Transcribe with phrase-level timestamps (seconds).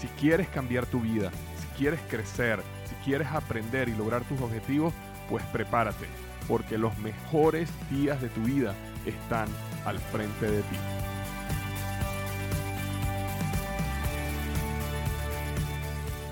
[0.00, 4.94] Si quieres cambiar tu vida, si quieres crecer, si quieres aprender y lograr tus objetivos,
[5.28, 6.06] pues prepárate,
[6.46, 9.48] porque los mejores días de tu vida están
[9.84, 10.76] al frente de ti.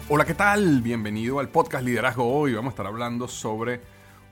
[0.09, 0.81] Hola, ¿qué tal?
[0.81, 2.55] Bienvenido al podcast Liderazgo Hoy.
[2.55, 3.81] Vamos a estar hablando sobre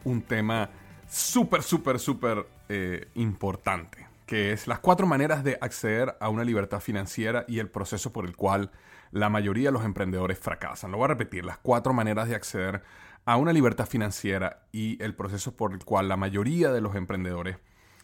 [0.04, 0.70] un tema
[1.10, 6.78] súper, súper, súper eh, importante, que es las cuatro maneras de acceder a una libertad
[6.78, 8.70] financiera y el proceso por el cual
[9.14, 10.90] la mayoría de los emprendedores fracasan.
[10.90, 12.82] Lo voy a repetir, las cuatro maneras de acceder
[13.24, 17.56] a una libertad financiera y el proceso por el cual la mayoría de los emprendedores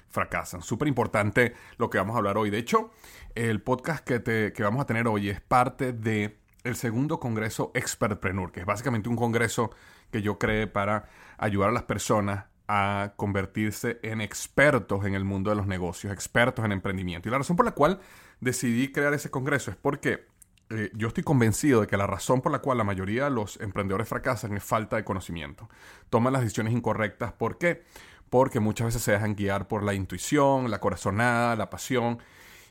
[0.08, 0.62] fracasan.
[0.62, 2.50] Súper importante lo que vamos a hablar hoy.
[2.50, 2.92] De hecho,
[3.34, 8.53] el podcast que, que vamos a tener hoy es parte de el segundo congreso Expertpreneur,
[8.53, 9.72] que es básicamente un congreso
[10.12, 15.50] que yo creé para ayudar a las personas a convertirse en expertos en el mundo
[15.50, 17.28] de los negocios, expertos en emprendimiento.
[17.28, 17.98] Y la razón por la cual
[18.38, 20.30] decidí crear ese congreso es porque
[20.70, 23.60] eh, yo estoy convencido de que la razón por la cual la mayoría de los
[23.60, 25.68] emprendedores fracasan es falta de conocimiento.
[26.10, 27.32] Toman las decisiones incorrectas.
[27.32, 27.84] ¿Por qué?
[28.31, 32.19] Porque muchas veces se dejan guiar por la intuición, la corazonada, la pasión,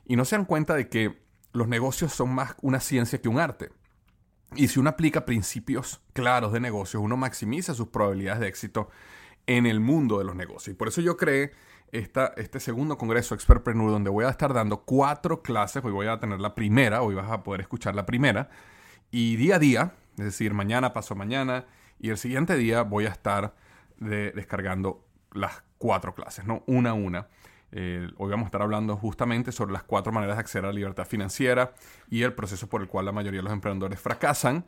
[0.05, 1.19] y no se dan cuenta de que
[1.51, 3.69] los negocios son más una ciencia que un arte.
[4.55, 8.89] Y si uno aplica principios claros de negocios, uno maximiza sus probabilidades de éxito
[9.45, 10.73] en el mundo de los negocios.
[10.73, 11.51] Y por eso yo creé
[11.91, 15.83] este segundo congreso Expertpreneur, donde voy a estar dando cuatro clases.
[15.83, 18.50] Hoy voy a tener la primera, hoy vas a poder escuchar la primera.
[19.11, 21.66] Y día a día, es decir, mañana paso mañana,
[22.00, 23.55] y el siguiente día voy a estar
[23.97, 26.63] descargando las cuatro clases, ¿no?
[26.67, 27.27] Una a una.
[27.72, 31.06] Hoy vamos a estar hablando justamente sobre las cuatro maneras de acceder a la libertad
[31.06, 31.73] financiera
[32.09, 34.66] y el proceso por el cual la mayoría de los emprendedores fracasan.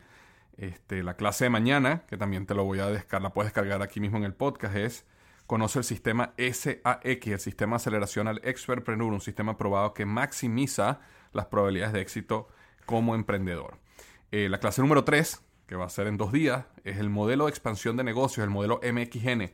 [0.56, 3.80] Este, la clase de mañana, que también te lo voy a descargar, la puedes descargar
[3.80, 5.06] aquí mismo en el podcast, es
[5.52, 11.00] Conoce el sistema SAX, el sistema aceleracional Expertpreneur, un sistema probado que maximiza
[11.34, 12.48] las probabilidades de éxito
[12.86, 13.76] como emprendedor.
[14.30, 17.44] Eh, la clase número 3, que va a ser en dos días, es el modelo
[17.44, 19.52] de expansión de negocios, el modelo MXN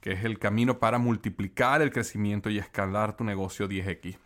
[0.00, 4.16] que es el camino para multiplicar el crecimiento y escalar tu negocio 10x.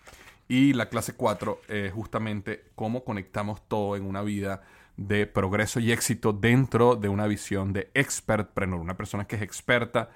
[0.47, 4.61] Y la clase 4 es justamente cómo conectamos todo en una vida
[4.99, 10.11] de progreso y éxito dentro de una visión de expertpreneur, una persona que es experta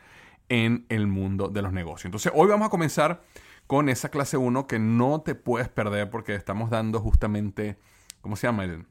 [0.53, 2.05] en el mundo de los negocios.
[2.05, 3.23] Entonces, hoy vamos a comenzar
[3.67, 7.79] con esa clase 1 que no te puedes perder porque estamos dando justamente,
[8.21, 8.65] ¿cómo se llama?
[8.65, 8.85] El,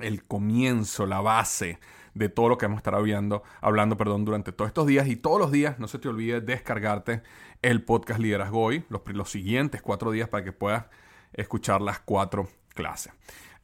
[0.00, 1.80] el comienzo, la base
[2.14, 5.08] de todo lo que hemos estado hablando, hablando perdón, durante todos estos días.
[5.08, 7.22] Y todos los días, no se te olvide descargarte
[7.62, 10.84] el podcast Liderazgo Hoy, los, los siguientes cuatro días para que puedas
[11.32, 13.12] escuchar las cuatro clases.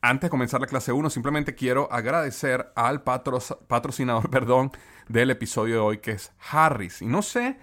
[0.04, 4.72] Antes de comenzar la clase 1, simplemente quiero agradecer al patrocinador perdón,
[5.12, 7.02] del episodio de hoy, que es Harris.
[7.02, 7.56] Y no sé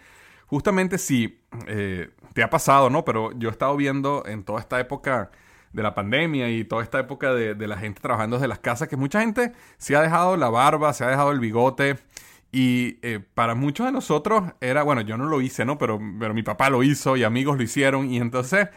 [0.47, 3.03] justamente si eh, te ha pasado, ¿no?
[3.05, 5.31] Pero yo he estado viendo en toda esta época
[5.73, 8.97] de la pandemia y toda esta época de, la gente trabajando desde las casas, que
[8.97, 11.97] mucha gente se ha dejado la barba, se ha dejado el bigote.
[12.51, 15.77] Y eh, para muchos de nosotros era, bueno, yo no lo hice, ¿no?
[15.77, 18.09] Pero, pero mi papá lo hizo y amigos lo hicieron.
[18.09, 18.69] Y entonces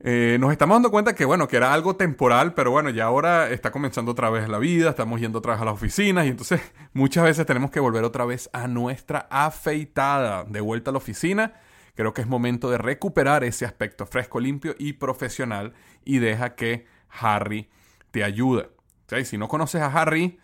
[0.00, 3.50] eh, nos estamos dando cuenta que, bueno, que era algo temporal, pero bueno, ya ahora
[3.50, 6.60] está comenzando otra vez la vida, estamos yendo otra vez a las oficinas y entonces
[6.92, 11.54] muchas veces tenemos que volver otra vez a nuestra afeitada, de vuelta a la oficina
[12.00, 16.86] Creo que es momento de recuperar ese aspecto fresco, limpio y profesional y deja que
[17.10, 17.68] Harry
[18.10, 18.70] te ayude.
[19.24, 20.38] Si no conoces a Harry,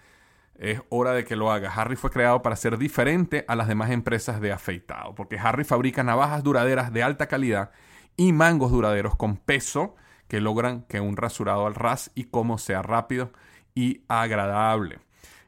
[0.56, 1.78] es hora de que lo hagas.
[1.78, 6.02] Harry fue creado para ser diferente a las demás empresas de afeitado, porque Harry fabrica
[6.02, 7.70] navajas duraderas de alta calidad
[8.16, 9.94] y mangos duraderos con peso
[10.28, 13.32] que logran que un rasurado al ras y como sea rápido
[13.74, 14.98] y agradable.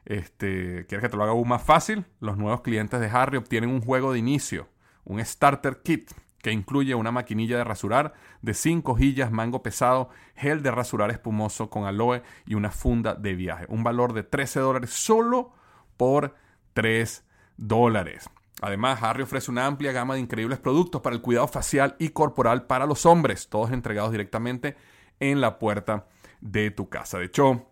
[0.05, 2.05] Este, ¿Quieres que te lo haga aún más fácil?
[2.19, 4.67] Los nuevos clientes de Harry obtienen un juego de inicio
[5.09, 6.11] un starter kit
[6.41, 11.69] que incluye una maquinilla de rasurar de 5 hojillas, mango pesado, gel de rasurar espumoso
[11.69, 13.65] con aloe y una funda de viaje.
[13.67, 15.51] Un valor de 13 dólares solo
[15.97, 16.35] por
[16.73, 17.25] 3
[17.57, 18.29] dólares.
[18.61, 22.63] Además, Harry ofrece una amplia gama de increíbles productos para el cuidado facial y corporal
[22.63, 24.75] para los hombres, todos entregados directamente
[25.19, 26.07] en la puerta
[26.41, 27.19] de tu casa.
[27.19, 27.67] De hecho,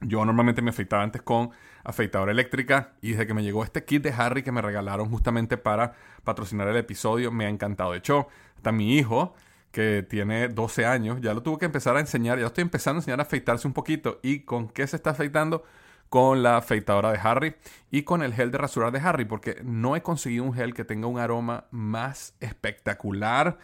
[0.00, 1.50] yo normalmente me afeitaba antes con
[1.84, 5.56] afeitadora eléctrica y desde que me llegó este kit de Harry que me regalaron justamente
[5.56, 5.94] para
[6.24, 7.92] patrocinar el episodio, me ha encantado.
[7.92, 9.34] De hecho, hasta mi hijo,
[9.72, 13.00] que tiene 12 años, ya lo tuvo que empezar a enseñar, ya estoy empezando a
[13.00, 14.18] enseñar a afeitarse un poquito.
[14.22, 15.64] ¿Y con qué se está afeitando?
[16.10, 17.54] Con la afeitadora de Harry
[17.90, 20.84] y con el gel de rasurar de Harry, porque no he conseguido un gel que
[20.84, 23.58] tenga un aroma más espectacular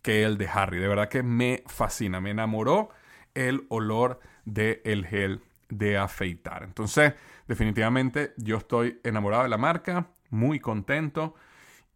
[0.00, 0.78] que el de Harry.
[0.78, 2.90] De verdad que me fascina, me enamoró
[3.34, 6.62] el olor del el gel de afeitar.
[6.62, 7.14] Entonces,
[7.46, 11.34] definitivamente yo estoy enamorado de la marca, muy contento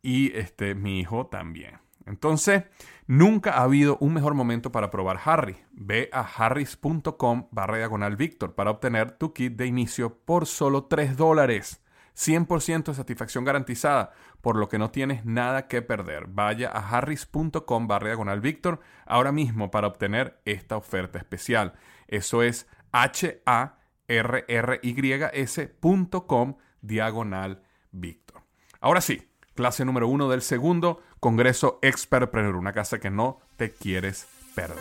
[0.03, 1.84] y este, mi hijo también.
[2.07, 2.65] Entonces,
[3.07, 5.57] nunca ha habido un mejor momento para probar Harry.
[5.73, 8.17] Ve a harris.com barra diagonal
[8.55, 11.81] para obtener tu kit de inicio por solo 3 dólares.
[12.17, 16.27] 100% de satisfacción garantizada, por lo que no tienes nada que perder.
[16.29, 18.41] Vaya a harris.com barra diagonal
[19.07, 21.73] ahora mismo para obtener esta oferta especial.
[22.07, 23.77] Eso es H-A-R-R-Y-S.com
[26.81, 28.43] diagonal Víctor.
[28.81, 34.29] Ahora sí, clase número uno del segundo Congreso Expertpreneur, una casa que no te quieres
[34.55, 34.77] perder.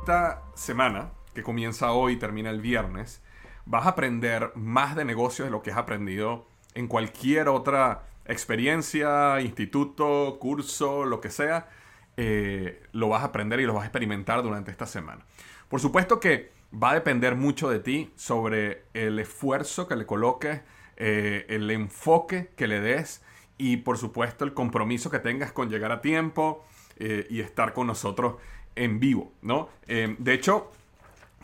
[0.00, 3.22] Esta semana, que comienza hoy y termina el viernes,
[3.64, 9.40] vas a aprender más de negocios de lo que has aprendido en cualquier otra experiencia,
[9.40, 11.70] instituto, curso, lo que sea
[12.18, 15.24] eh, lo vas a aprender y lo vas a experimentar durante esta semana.
[15.70, 16.52] Por supuesto que
[16.82, 20.62] va a depender mucho de ti sobre el esfuerzo que le coloques,
[20.96, 23.22] eh, el enfoque que le des
[23.58, 26.64] y por supuesto el compromiso que tengas con llegar a tiempo
[26.98, 28.36] eh, y estar con nosotros
[28.74, 29.70] en vivo, ¿no?
[29.86, 30.70] de hecho,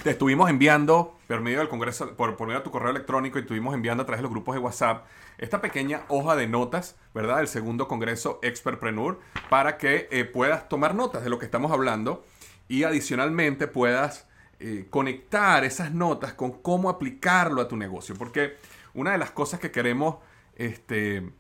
[0.03, 3.43] te estuvimos enviando por medio del Congreso, por, por medio de tu correo electrónico y
[3.43, 5.07] estuvimos enviando a través de los grupos de WhatsApp
[5.39, 7.39] esta pequeña hoja de notas, ¿verdad?
[7.39, 12.25] Del segundo Congreso Expertpreneur para que eh, puedas tomar notas de lo que estamos hablando
[12.69, 14.27] y adicionalmente puedas
[14.65, 18.15] eh, conectar esas notas con cómo aplicarlo a tu negocio.
[18.15, 18.59] Porque
[18.95, 20.19] una de las cosas que queremos
[20.55, 21.33] este,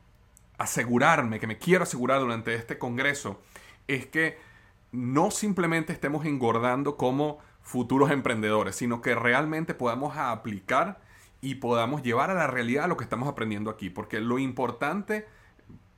[0.58, 3.40] asegurarme, que me quiero asegurar durante este Congreso,
[3.86, 4.40] es que
[4.90, 11.00] no simplemente estemos engordando como futuros emprendedores, sino que realmente podamos aplicar
[11.40, 13.88] y podamos llevar a la realidad lo que estamos aprendiendo aquí.
[13.88, 15.28] Porque lo importante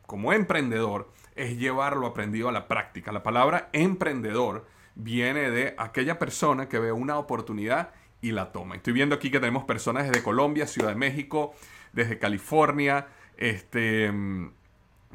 [0.04, 3.12] como emprendedor es llevar lo aprendido a la práctica.
[3.12, 8.76] La palabra emprendedor viene de aquella persona que ve una oportunidad y la toma.
[8.76, 11.54] Estoy viendo aquí que tenemos personas desde Colombia, Ciudad de México,
[11.92, 13.08] desde California.
[13.36, 14.52] Este, mm,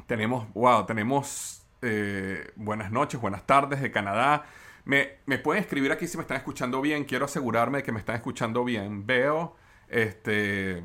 [0.06, 4.44] tenemos, wow, tenemos eh, buenas noches, buenas tardes de Canadá,
[4.84, 7.04] me, pueden escribir aquí si me están escuchando bien.
[7.04, 9.06] Quiero asegurarme de que me están escuchando bien.
[9.06, 9.56] Veo,
[9.88, 10.84] este,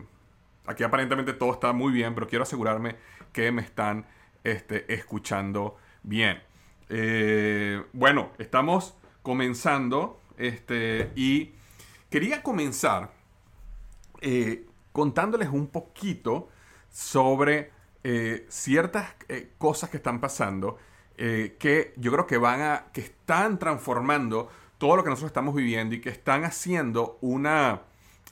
[0.65, 2.97] aquí aparentemente todo está muy bien, pero quiero asegurarme
[3.31, 4.05] que me están
[4.43, 6.41] este, escuchando bien.
[6.89, 11.53] Eh, bueno, estamos comenzando este, y
[12.09, 13.11] quería comenzar
[14.21, 16.49] eh, contándoles un poquito
[16.91, 17.71] sobre
[18.03, 19.15] eh, ciertas
[19.57, 20.77] cosas que están pasando
[21.17, 25.95] que yo creo que van a, que están transformando todo lo que nosotros estamos viviendo
[25.95, 27.83] y que están haciendo una,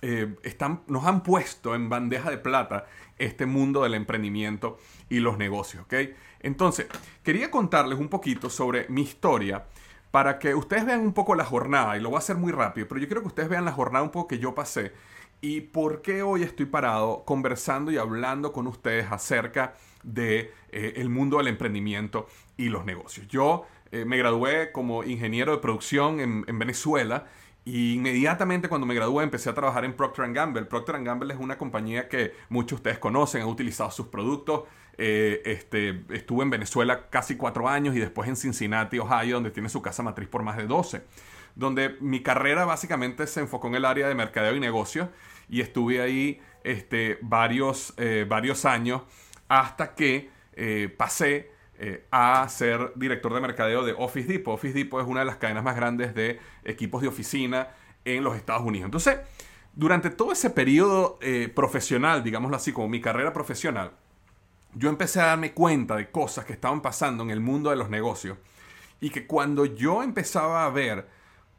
[0.05, 4.77] eh, están, nos han puesto en bandeja de plata este mundo del emprendimiento
[5.09, 5.93] y los negocios, ¿ok?
[6.41, 6.87] Entonces,
[7.23, 9.65] quería contarles un poquito sobre mi historia
[10.11, 12.85] para que ustedes vean un poco la jornada, y lo voy a hacer muy rápido,
[12.87, 14.91] pero yo quiero que ustedes vean la jornada un poco que yo pasé
[15.39, 21.09] y por qué hoy estoy parado conversando y hablando con ustedes acerca de eh, el
[21.09, 23.27] mundo del emprendimiento y los negocios.
[23.27, 27.27] Yo eh, me gradué como ingeniero de producción en, Venezuela
[27.65, 30.65] inmediatamente cuando me gradué empecé a trabajar en Procter Gamble.
[30.65, 34.63] Procter Gamble es una compañía que muchos de ustedes conocen, han utilizado sus productos.
[34.97, 39.69] Eh, este, estuve en Venezuela casi cuatro años y después en Cincinnati, Ohio, donde tiene
[39.69, 41.03] su casa matriz por más de 12.
[41.55, 45.09] Donde mi carrera básicamente se enfocó en el área de mercadeo y negocios
[45.49, 47.93] y estuve ahí este, varios,
[48.27, 49.03] varios años
[49.47, 54.53] hasta que eh, pasé eh, a ser director de mercadeo de Office Depot.
[54.53, 57.69] Office Depot es una de las cadenas más grandes de equipos de oficina
[58.05, 58.85] en los Estados Unidos.
[58.85, 59.17] Entonces,
[59.73, 63.91] durante todo ese periodo eh, profesional, digámoslo así, como mi carrera profesional,
[64.75, 67.89] yo empecé a darme cuenta de cosas que estaban pasando en el mundo de los
[67.89, 68.37] negocios
[68.99, 71.07] y que cuando yo empezaba a ver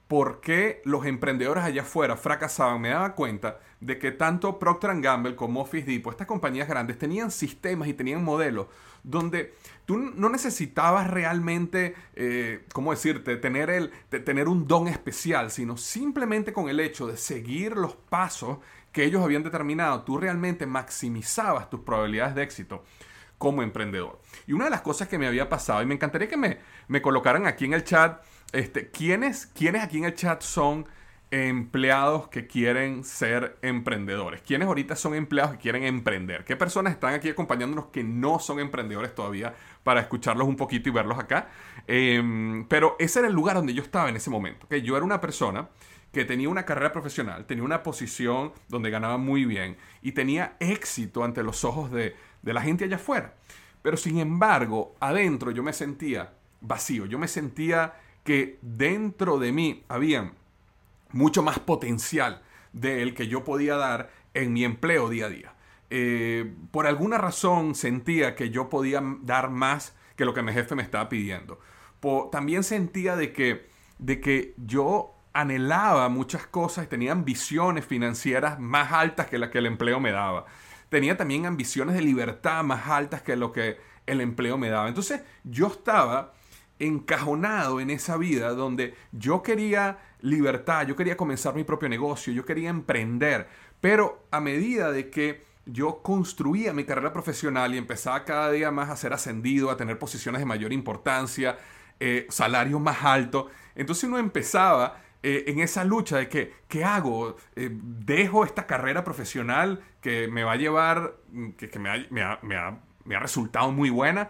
[0.09, 5.35] por qué los emprendedores allá afuera fracasaban, me daba cuenta de que tanto Procter Gamble
[5.35, 8.67] como Office Depot, estas compañías grandes, tenían sistemas y tenían modelos
[9.05, 13.91] donde tú no necesitabas realmente, eh, ¿cómo decirte?, tener, el,
[14.25, 18.59] tener un don especial, sino simplemente con el hecho de seguir los pasos
[18.91, 22.85] que ellos habían determinado, tú realmente maximizabas tus probabilidades de éxito
[23.39, 24.21] como emprendedor.
[24.47, 26.59] Y una de las cosas que me había pasado, y me encantaría que me,
[26.89, 30.87] me colocaran aquí en el chat, este, ¿quiénes, ¿quiénes aquí en el chat son
[31.35, 34.41] empleados que quieren ser emprendedores?
[34.43, 36.45] ¿Quiénes ahorita son empleados que quieren emprender?
[36.45, 40.93] ¿Qué personas están aquí acompañándonos que no son emprendedores todavía para escucharlos un poquito y
[40.93, 41.49] verlos acá?
[41.89, 44.69] Em, pero ese era el lugar donde yo estaba en ese momento.
[44.69, 45.69] que Yo era una persona
[46.13, 51.25] que tenía una carrera profesional, tenía una posición donde ganaba muy bien y tenía éxito
[51.25, 53.35] ante los ojos de, de la gente allá afuera.
[53.83, 59.83] Pero sin embargo, adentro yo me sentía vacío, yo me sentía que dentro de mí
[59.89, 60.33] había
[61.15, 62.43] mucho más potencial
[62.73, 65.55] del que yo podía dar en mi empleo día a día.
[65.91, 70.75] Eh, por alguna razón sentía que yo podía dar más que lo que mi jefe
[70.75, 71.61] me estaba pidiendo.
[72.31, 79.27] también sentía de que, de que yo anhelaba muchas cosas tenía ambiciones financieras más altas
[79.27, 80.47] que las que el empleo me daba.
[80.89, 84.89] Tenía también ambiciones de libertad más altas que lo que el empleo me daba.
[84.89, 86.35] Entonces yo estaba
[86.79, 92.45] encajonado en esa vida donde yo quería libertad, yo quería comenzar mi propio negocio, yo
[92.45, 93.49] quería emprender,
[93.81, 98.91] pero a medida de que yo construía mi carrera profesional y empezaba cada día más
[98.91, 101.59] a ser ascendido, a tener posiciones de mayor importancia,
[102.01, 107.37] eh, salario más alto, entonces uno empezaba eh, en esa lucha de que, ¿qué hago?
[107.57, 111.15] Eh, ¿Dejo esta carrera profesional que me va a llevar,
[111.57, 114.29] que, me ha resultado muy buena?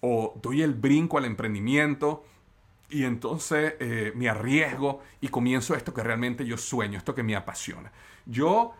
[0.00, 2.24] ¿O doy el brinco al emprendimiento?
[2.90, 7.36] y entonces eh, me arriesgo y comienzo esto que realmente yo sueño, esto que me
[7.36, 7.92] apasiona.
[8.26, 8.74] Yo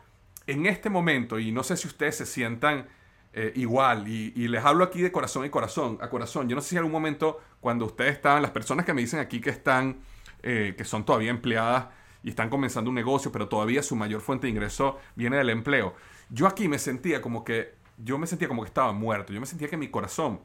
[0.46, 2.86] en este momento, y no sé si ustedes se sientan
[3.32, 6.70] eh, igual, y, les hablo aquí de corazón y corazón, a corazón, yo no sé
[6.70, 10.00] si en algún momento cuando ustedes estaban, las personas que me dicen aquí que están,
[10.42, 11.86] eh, que son todavía empleadas
[12.24, 15.94] y están comenzando un negocio, pero todavía su mayor fuente de ingreso viene del empleo,
[16.30, 19.46] yo aquí me sentía como que, yo me sentía como que estaba muerto, yo me
[19.46, 20.40] sentía que mi corazón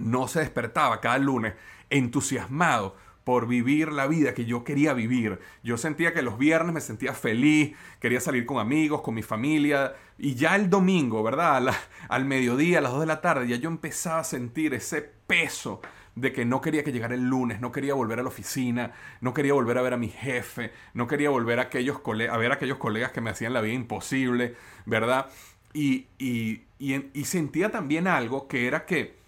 [0.00, 1.54] no se despertaba cada lunes
[1.90, 5.38] entusiasmado por vivir la vida que yo quería vivir.
[5.62, 9.94] Yo sentía que los viernes me sentía feliz, quería salir con amigos, con mi familia,
[10.18, 11.72] y ya el domingo, ¿verdad?
[12.08, 15.80] al mediodía, a las 2 de la tarde, ya yo empezaba a sentir ese peso
[16.16, 19.32] de que no quería que llegara el lunes, no quería volver a la oficina, no
[19.32, 22.54] quería volver a ver a mi jefe, no quería volver a, aquellos a ver a
[22.54, 25.26] aquellos colegas que me hacían la vida imposible, ¿verdad?
[25.72, 29.19] Y, y, y sentía también algo que era que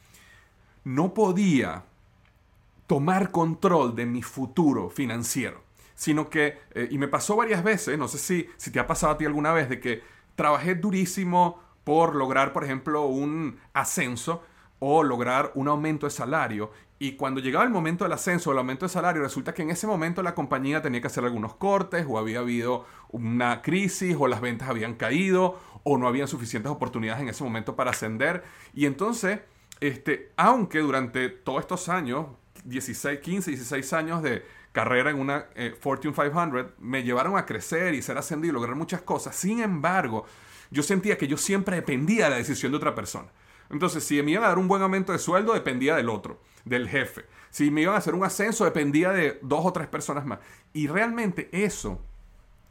[0.84, 1.84] no podía
[2.86, 5.62] tomar control de mi futuro financiero,
[5.94, 9.12] sino que, eh, y me pasó varias veces, no sé si, si te ha pasado
[9.12, 10.02] a ti alguna vez, de que
[10.34, 14.42] trabajé durísimo por lograr, por ejemplo, un ascenso
[14.78, 16.70] o lograr un aumento de salario.
[16.98, 19.70] Y cuando llegaba el momento del ascenso o el aumento de salario, resulta que en
[19.70, 24.28] ese momento la compañía tenía que hacer algunos cortes o había habido una crisis o
[24.28, 28.44] las ventas habían caído o no habían suficientes oportunidades en ese momento para ascender.
[28.74, 29.40] Y entonces
[29.80, 32.26] este, aunque durante todos estos años,
[32.64, 37.94] 16, 15, 16 años de carrera en una eh, Fortune 500, me llevaron a crecer
[37.94, 39.36] y ser ascendido y lograr muchas cosas.
[39.36, 40.24] Sin embargo,
[40.70, 43.28] yo sentía que yo siempre dependía de la decisión de otra persona.
[43.70, 46.88] Entonces, si me iban a dar un buen aumento de sueldo, dependía del otro, del
[46.88, 47.24] jefe.
[47.50, 50.38] Si me iban a hacer un ascenso, dependía de dos o tres personas más.
[50.72, 52.00] Y realmente eso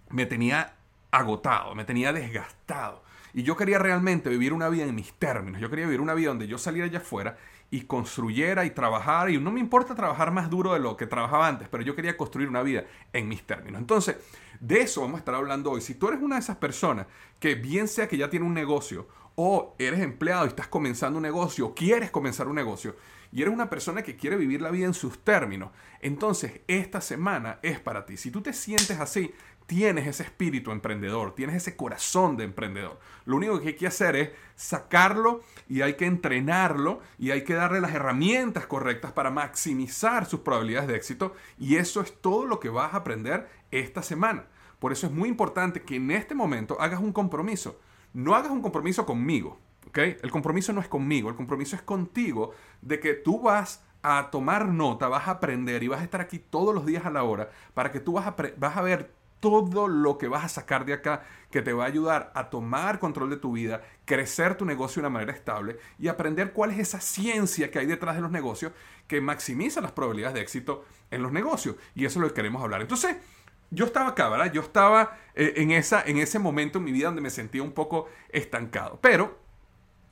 [0.09, 0.75] me tenía
[1.11, 3.03] agotado, me tenía desgastado.
[3.33, 5.61] Y yo quería realmente vivir una vida en mis términos.
[5.61, 7.37] Yo quería vivir una vida donde yo saliera allá afuera
[7.69, 9.31] y construyera y trabajara.
[9.31, 12.17] Y no me importa trabajar más duro de lo que trabajaba antes, pero yo quería
[12.17, 12.83] construir una vida
[13.13, 13.79] en mis términos.
[13.79, 14.17] Entonces,
[14.59, 15.81] de eso vamos a estar hablando hoy.
[15.81, 17.07] Si tú eres una de esas personas
[17.39, 21.23] que bien sea que ya tiene un negocio o eres empleado y estás comenzando un
[21.23, 22.95] negocio o quieres comenzar un negocio
[23.31, 25.71] y eres una persona que quiere vivir la vida en sus términos,
[26.01, 28.17] entonces esta semana es para ti.
[28.17, 29.33] Si tú te sientes así,
[29.71, 32.99] tienes ese espíritu emprendedor, tienes ese corazón de emprendedor.
[33.23, 37.53] Lo único que hay que hacer es sacarlo y hay que entrenarlo y hay que
[37.53, 42.59] darle las herramientas correctas para maximizar sus probabilidades de éxito y eso es todo lo
[42.59, 44.43] que vas a aprender esta semana.
[44.77, 47.79] Por eso es muy importante que en este momento hagas un compromiso.
[48.11, 49.57] No hagas un compromiso conmigo.
[49.93, 52.51] El compromiso no es conmigo, el compromiso es contigo
[52.81, 56.39] de que tú vas a tomar nota, vas a aprender y vas a estar aquí
[56.39, 59.89] todos los días a la hora para que tú vas a, vas a ver todo
[59.89, 63.29] lo que vas a sacar de acá que te va a ayudar a tomar control
[63.29, 67.01] de tu vida, crecer tu negocio de una manera estable y aprender cuál es esa
[67.01, 68.71] ciencia que hay detrás de los negocios
[69.07, 71.75] que maximiza las probabilidades de éxito en los negocios.
[71.95, 72.81] Y eso es lo que queremos hablar.
[72.81, 73.17] Entonces,
[73.71, 74.53] yo estaba acá, ¿verdad?
[74.53, 77.73] Yo estaba eh, en, esa, en ese momento en mi vida donde me sentía un
[77.73, 78.99] poco estancado.
[79.01, 79.37] Pero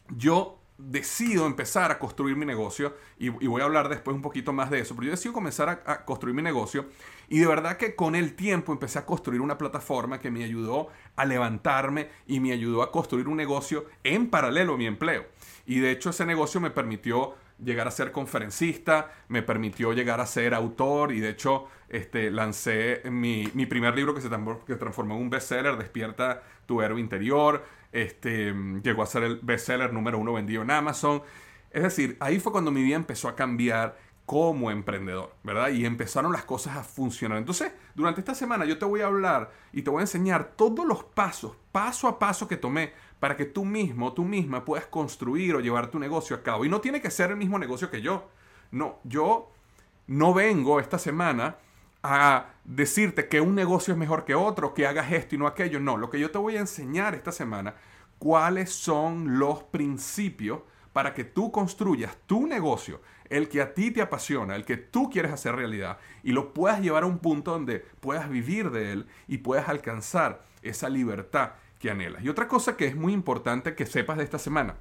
[0.10, 4.72] yo decido empezar a construir mi negocio, y, voy a hablar después un poquito más
[4.72, 6.86] de eso, pero yo decido comenzar a, a, construir mi negocio,
[7.28, 10.88] y de verdad que con el tiempo empecé a construir una plataforma que me ayudó
[11.18, 15.26] a levantarme y me ayudó a construir un negocio en paralelo a mi empleo.
[15.66, 20.26] Y de hecho ese negocio me permitió llegar a ser conferencista, me permitió llegar a
[20.26, 25.30] ser autor y de hecho este, lancé mi, primer libro que se transformó en un
[25.30, 28.54] bestseller, Despierta tu héroe interior, este,
[28.84, 31.22] llegó a ser el bestseller número uno vendido en Amazon.
[31.72, 35.70] Es decir, ahí fue cuando mi vida empezó a cambiar como emprendedor, ¿verdad?
[35.70, 37.40] Y empezaron las cosas a funcionar.
[37.40, 40.86] Entonces, durante esta semana yo te voy a hablar y te voy a enseñar todos
[40.86, 45.56] los pasos, paso a paso que tomé para que tú mismo, tú misma puedas construir
[45.56, 46.64] o llevar tu negocio a cabo.
[46.64, 48.30] Y no tiene que ser el mismo negocio que yo.
[48.70, 49.52] No, yo
[50.06, 51.58] no vengo esta semana
[52.04, 55.80] a decirte que un negocio es mejor que otro, que hagas esto y no aquello.
[55.80, 57.76] No, lo que yo te voy a enseñar esta semana,
[58.18, 60.62] cuáles son los principios
[60.94, 65.10] para que tú construyas tu negocio el que a ti te apasiona, el que tú
[65.10, 69.08] quieres hacer realidad y lo puedas llevar a un punto donde puedas vivir de él
[69.28, 72.24] y puedas alcanzar esa libertad que anhelas.
[72.24, 74.76] Y otra cosa que es muy importante que sepas de esta semana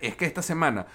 [0.00, 0.86] es que esta semana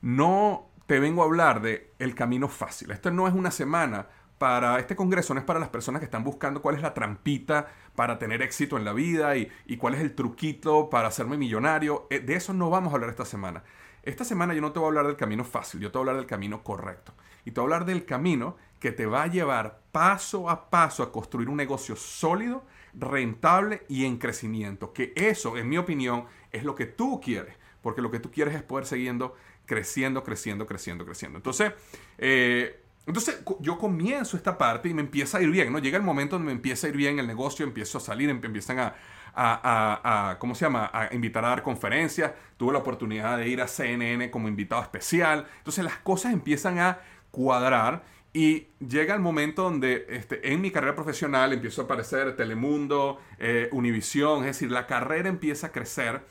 [0.00, 2.90] no te vengo a hablar de el camino fácil.
[2.90, 4.06] Esta no es una semana
[4.40, 7.68] para este congreso, no es para las personas que están buscando cuál es la trampita
[7.94, 12.06] para tener éxito en la vida y, y cuál es el truquito para hacerme millonario.
[12.08, 13.62] Eh, de eso no vamos a hablar esta semana.
[14.02, 16.12] Esta semana yo no te voy a hablar del camino fácil, yo te voy a
[16.12, 17.12] hablar del camino correcto.
[17.44, 21.02] Y te voy a hablar del camino que te va a llevar paso a paso
[21.02, 24.94] a construir un negocio sólido, rentable y en crecimiento.
[24.94, 27.56] Que eso, en mi opinión, es lo que tú quieres.
[27.82, 29.34] Porque lo que tú quieres es poder siguiendo
[29.66, 31.36] creciendo, creciendo, creciendo, creciendo.
[31.36, 31.72] Entonces,
[32.16, 35.78] eh, entonces yo comienzo esta parte y me empieza a ir bien, ¿no?
[35.78, 38.40] Llega el momento donde me empieza a ir bien el negocio, empiezo a salir, em,
[38.42, 38.94] empiezan a,
[39.34, 42.32] a, ¿cómo se llama?, a invitar a dar conferencias.
[42.56, 45.46] Tuve la oportunidad de ir a CNN como invitado especial.
[45.58, 46.98] Entonces las cosas empiezan a
[47.30, 48.02] cuadrar
[48.32, 53.68] y llega el momento donde este, en mi carrera profesional empiezo a aparecer Telemundo, eh,
[53.72, 56.22] Univisión, es decir, la carrera empieza a crecer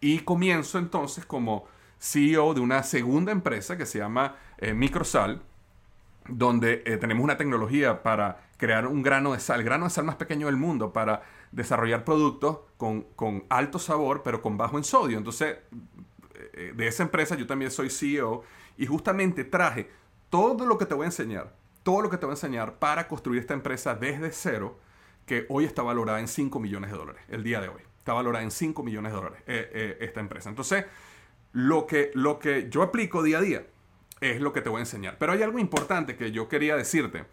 [0.00, 1.66] y comienzo entonces como
[1.98, 5.40] CEO de una segunda empresa que se llama eh, Microsal,
[6.28, 10.04] donde eh, tenemos una tecnología para crear un grano de sal, el grano de sal
[10.04, 15.18] más pequeño del mundo, para desarrollar productos con, alto sabor, pero con bajo en sodio.
[15.18, 15.58] Entonces,
[16.54, 18.42] eh, de esa empresa yo también soy CEO
[18.76, 19.90] y justamente traje
[20.30, 23.08] todo lo que te voy a enseñar, todo lo que te voy a enseñar para
[23.08, 24.78] construir esta empresa desde cero,
[25.24, 27.82] que hoy está valorada en 5 millones de dólares, el día de hoy.
[27.98, 30.48] Está valorada en 5 millones de dólares eh, esta empresa.
[30.48, 30.84] Entonces,
[31.52, 33.66] lo que, lo que yo aplico día a día,
[34.20, 35.16] es lo que te voy a enseñar.
[35.18, 37.26] Pero hay algo importante que yo quería decirte.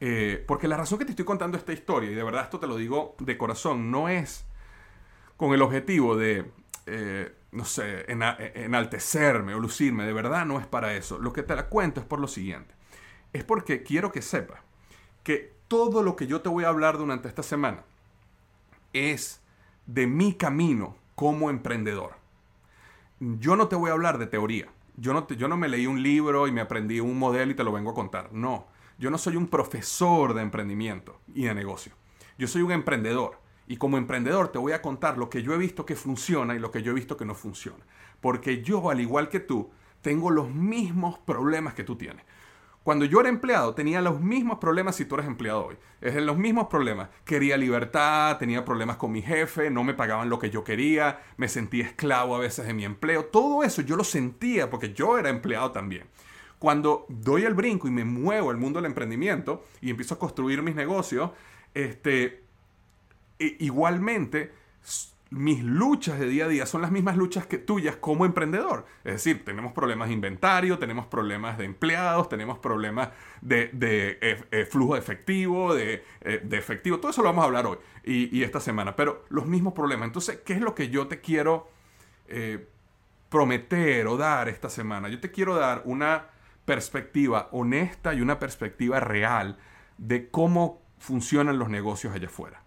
[0.00, 2.66] Eh, porque la razón que te estoy contando esta historia, y de verdad esto te
[2.66, 4.44] lo digo de corazón, no es
[5.36, 6.50] con el objetivo de,
[6.86, 11.18] eh, no sé, enaltecerme o lucirme, de verdad no es para eso.
[11.18, 12.74] Lo que te la cuento es por lo siguiente.
[13.32, 14.60] Es porque quiero que sepas
[15.22, 17.84] que todo lo que yo te voy a hablar durante esta semana
[18.92, 19.42] es
[19.86, 22.14] de mi camino como emprendedor.
[23.20, 24.68] Yo no te voy a hablar de teoría
[25.00, 27.90] yo no, me leí un libro y me aprendí un modelo y te lo vengo
[27.90, 28.32] a contar.
[28.32, 28.66] No,
[28.98, 31.92] yo no soy un profesor de emprendimiento y de negocio.
[32.36, 33.40] Yo soy un emprendedor.
[33.66, 36.58] Y como emprendedor te voy a contar lo que yo he visto que funciona y
[36.58, 37.84] lo que yo he visto que no funciona.
[38.20, 42.24] Porque yo, al igual que tú, tengo los mismos problemas que tú tienes.
[42.88, 45.76] Cuando yo era empleado tenía los mismos problemas si tú eres empleado hoy.
[46.00, 47.10] Es los mismos problemas.
[47.26, 51.48] Quería libertad, tenía problemas con mi jefe, no me pagaban lo que yo quería, me
[51.48, 53.26] sentía esclavo a veces de mi empleo.
[53.26, 56.04] Todo eso yo lo sentía porque yo era empleado también.
[56.58, 60.62] Cuando doy el brinco y me muevo al mundo del emprendimiento y empiezo a construir
[60.62, 61.32] mis negocios,
[61.74, 62.42] este,
[63.38, 64.50] igualmente
[65.30, 68.86] mis luchas de día a día son las mismas luchas que tuyas como emprendedor.
[69.04, 73.10] Es decir, tenemos problemas de inventario, tenemos problemas de empleados, tenemos problemas
[73.42, 76.98] de, eh, eh, flujo de efectivo, eh, de, efectivo.
[76.98, 78.96] Todo eso lo vamos a hablar hoy y, esta semana.
[78.96, 80.06] Pero los mismos problemas.
[80.06, 81.68] Entonces, ¿qué es lo que yo te quiero
[83.28, 85.08] prometer o dar esta semana?
[85.08, 86.26] Yo te quiero dar una
[86.64, 89.58] perspectiva honesta y una perspectiva real
[89.98, 92.62] de cómo funcionan los negocios allá afuera.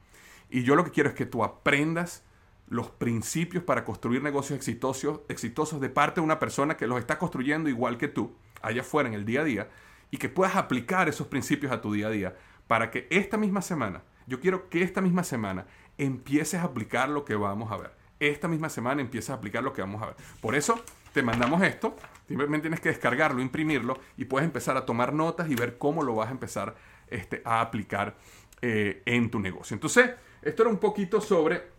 [0.51, 2.23] Y yo lo que quiero es que tú aprendas
[2.71, 7.19] los principios para construir negocios exitosos, exitosos de parte de una persona que los está
[7.19, 9.69] construyendo igual que tú, allá afuera en el día a día,
[10.09, 12.35] y que puedas aplicar esos principios a tu día a día
[12.67, 15.65] para que esta misma semana Yo quiero que esta misma semana
[15.97, 17.91] empieces a aplicar lo que vamos a ver.
[18.21, 20.15] Esta misma semana empieces a aplicar lo que vamos a ver.
[20.39, 20.81] Por eso
[21.11, 21.97] te mandamos esto.
[22.25, 26.15] Simplemente tienes que descargarlo, imprimirlo y puedes empezar a tomar notas y ver cómo lo
[26.15, 26.75] vas a empezar
[27.09, 28.15] este, a aplicar
[28.61, 29.73] eh, en tu negocio.
[29.73, 31.70] Entonces, esto era un poquito sobre,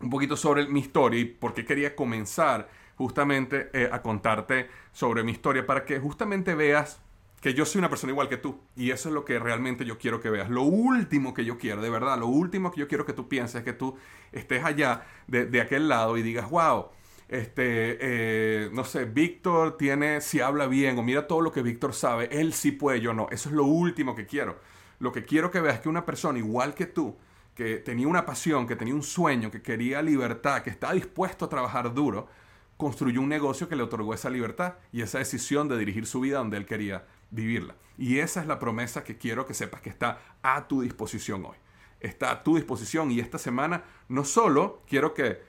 [0.00, 5.22] un poquito sobre mi historia y por qué quería comenzar justamente eh, a contarte sobre
[5.22, 7.00] mi historia para que justamente veas
[7.40, 8.58] que yo soy una persona igual que tú.
[8.76, 10.50] Y eso es lo que realmente yo quiero que veas.
[10.50, 13.56] Lo último que yo quiero, de verdad, lo último que yo quiero que tú pienses
[13.56, 13.96] es que tú
[14.32, 16.86] estés allá de, aquel lado y digas, wow,
[17.28, 21.94] este, eh, no sé, Víctor tiene, si habla bien, o mira todo lo que Víctor
[21.94, 23.28] sabe, él sí puede, yo no.
[23.30, 24.58] Eso es lo último que quiero.
[24.98, 27.16] Lo que quiero que veas es que una persona igual que tú,
[27.58, 31.48] que tenía una pasión, que tenía un sueño, que quería libertad, que está dispuesto a
[31.48, 32.28] trabajar duro,
[32.76, 36.38] construyó un negocio que le otorgó esa libertad y esa decisión de dirigir su vida
[36.38, 37.74] donde él quería vivirla.
[37.96, 41.56] Y esa es la promesa que quiero que sepas que está a tu disposición hoy.
[41.98, 45.42] Está a tu disposición y esta semana no solo quiero que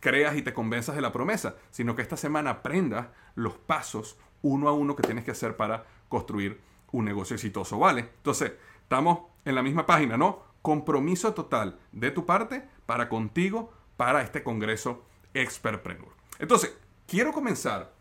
[0.00, 4.70] creas y te convenzas de la promesa, sino que esta semana aprendas los pasos uno
[4.70, 6.62] a uno que tienes que hacer para construir
[6.92, 8.08] un negocio exitoso, ¿vale?
[8.16, 8.52] Entonces,
[8.84, 10.51] estamos en la misma página, ¿no?
[10.62, 16.12] Compromiso total de tu parte para contigo, para este Congreso Expertpreneur.
[16.38, 16.72] Entonces,
[17.06, 17.92] quiero comenzar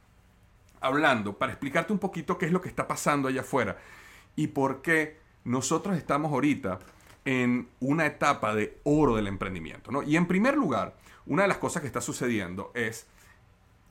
[0.80, 3.78] hablando para explicarte un poquito qué es lo que está pasando allá afuera
[4.36, 6.80] y por qué nosotros estamos ahorita
[7.26, 9.92] en una etapa de oro del emprendimiento.
[9.92, 10.04] ¿no?
[10.04, 10.96] Y en primer lugar,
[11.26, 13.08] una de las cosas que está sucediendo es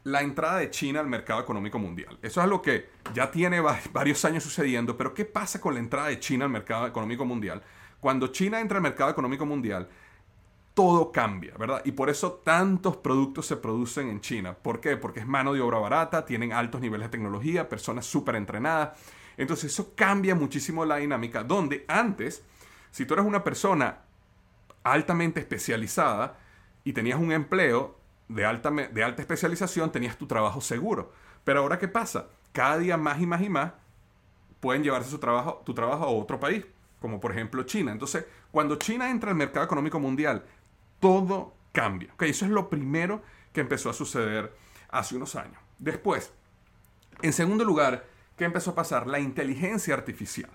[0.04, 2.18] la entrada de China al mercado económico mundial.
[2.22, 3.60] Eso es algo que ya tiene
[3.92, 7.62] varios años sucediendo, pero ¿qué pasa con la entrada de China al mercado económico mundial?
[8.00, 9.88] Cuando China entra al mercado económico mundial,
[10.74, 11.82] todo cambia, ¿verdad?
[11.84, 14.54] Y por eso tantos productos se producen en China.
[14.54, 14.96] ¿Por qué?
[14.96, 18.98] Porque es mano de obra barata, tienen altos niveles de tecnología, personas súper entrenadas.
[19.36, 22.44] Entonces eso cambia muchísimo la dinámica, donde antes,
[22.90, 23.98] si tú eres una persona
[24.82, 26.38] altamente especializada
[26.84, 31.12] y tenías un empleo de alta, de alta especialización, tenías tu trabajo seguro.
[31.44, 32.28] Pero ahora, ¿qué pasa?
[32.52, 33.72] Cada día más y más y más
[34.60, 36.64] pueden llevarse su trabajo, tu trabajo a otro país,
[37.00, 37.92] como por ejemplo China.
[37.92, 40.44] Entonces, cuando China entra al mercado económico mundial,
[41.00, 42.12] todo cambia.
[42.14, 44.54] Okay, eso es lo primero que empezó a suceder
[44.90, 45.60] hace unos años.
[45.78, 46.32] Después,
[47.22, 49.06] en segundo lugar, ¿qué empezó a pasar?
[49.06, 50.50] La inteligencia artificial.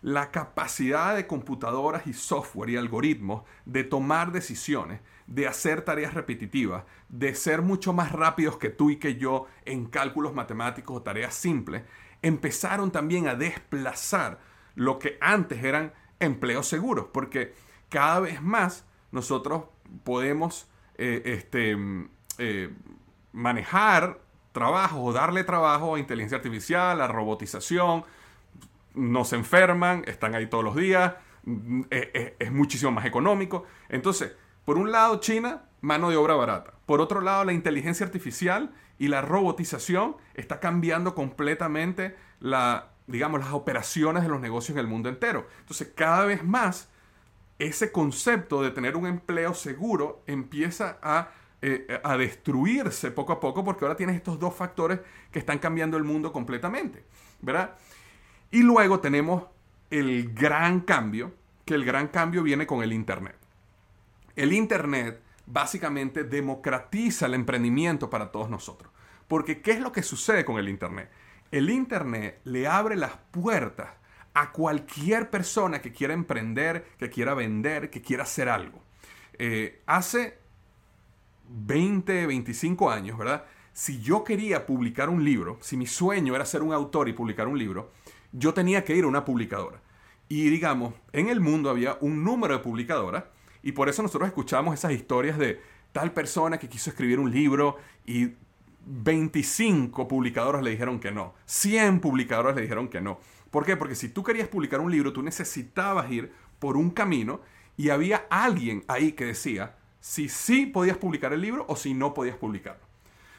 [0.00, 6.84] La capacidad de computadoras y software y algoritmos de tomar decisiones, de hacer tareas repetitivas,
[7.08, 11.34] de ser mucho más rápidos que tú y que yo en cálculos matemáticos o tareas
[11.34, 11.82] simples,
[12.20, 14.40] empezaron también a desplazar
[14.74, 17.54] lo que antes eran empleos seguros, porque
[17.88, 19.64] cada vez más nosotros
[20.04, 21.76] podemos eh, este,
[22.38, 22.70] eh,
[23.32, 24.20] manejar
[24.52, 28.04] trabajo o darle trabajo a inteligencia artificial, a robotización,
[28.94, 33.64] no se enferman, están ahí todos los días, mm, es, muchísimo más económico.
[33.88, 36.74] Entonces, por un lado, China, mano de obra barata.
[36.86, 43.52] Por otro lado, la inteligencia artificial y la robotización está cambiando completamente la, digamos, las
[43.52, 45.46] operaciones de los negocios en el mundo entero.
[45.60, 46.88] Entonces, cada vez más
[47.58, 50.98] ese concepto de tener un empleo seguro empieza
[51.60, 55.96] eh, a, destruirse poco a poco porque ahora tienes estos dos factores que están cambiando
[55.96, 57.04] el mundo completamente,
[57.40, 57.76] ¿verdad?
[58.50, 59.44] Y luego tenemos
[59.90, 61.32] el gran cambio,
[61.64, 63.36] que el gran cambio viene con el Internet.
[64.34, 68.90] El Internet básicamente democratiza el emprendimiento para todos nosotros.
[69.28, 71.10] Porque ¿qué es lo que sucede con el Internet?
[71.52, 73.90] El Internet le abre las puertas
[74.32, 78.82] a cualquier persona que quiera emprender, que quiera vender, que quiera hacer algo.
[79.38, 80.38] Eh, hace
[81.48, 83.44] 20, 25 años, ¿verdad?
[83.74, 87.46] Si yo quería publicar un libro, si mi sueño era ser un autor y publicar
[87.46, 87.92] un libro,
[88.32, 89.82] yo tenía que ir a una publicadora.
[90.28, 93.24] Y digamos, en el mundo había un número de publicadoras
[93.62, 95.60] y por eso nosotros escuchamos esas historias de
[95.92, 98.30] tal persona que quiso escribir un libro y
[98.86, 103.18] 25 publicadoras le dijeron que no, 100 publicadoras le dijeron que no.
[103.50, 103.76] ¿Por qué?
[103.76, 107.40] Porque si tú querías publicar un libro, tú necesitabas ir por un camino
[107.76, 112.14] y había alguien ahí que decía si sí podías publicar el libro o si no
[112.14, 112.82] podías publicarlo.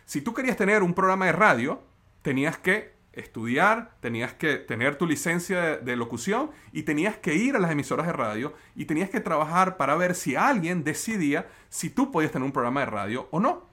[0.05, 1.81] Si tú querías tener un programa de radio,
[2.21, 7.59] tenías que estudiar, tenías que tener tu licencia de, locución y tenías que ir a
[7.59, 12.11] las emisoras de radio y tenías que trabajar para ver si alguien decidía si tú
[12.11, 13.72] podías tener un programa de radio o no.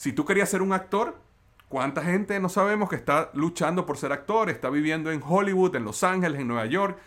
[0.00, 1.20] Si tú querías ser un actor,
[1.68, 4.50] ¿Cuánta gente no sabemos que está luchando por ser actor?
[4.50, 6.98] Está viviendo en Hollywood, en Los Ángeles, en Nueva York.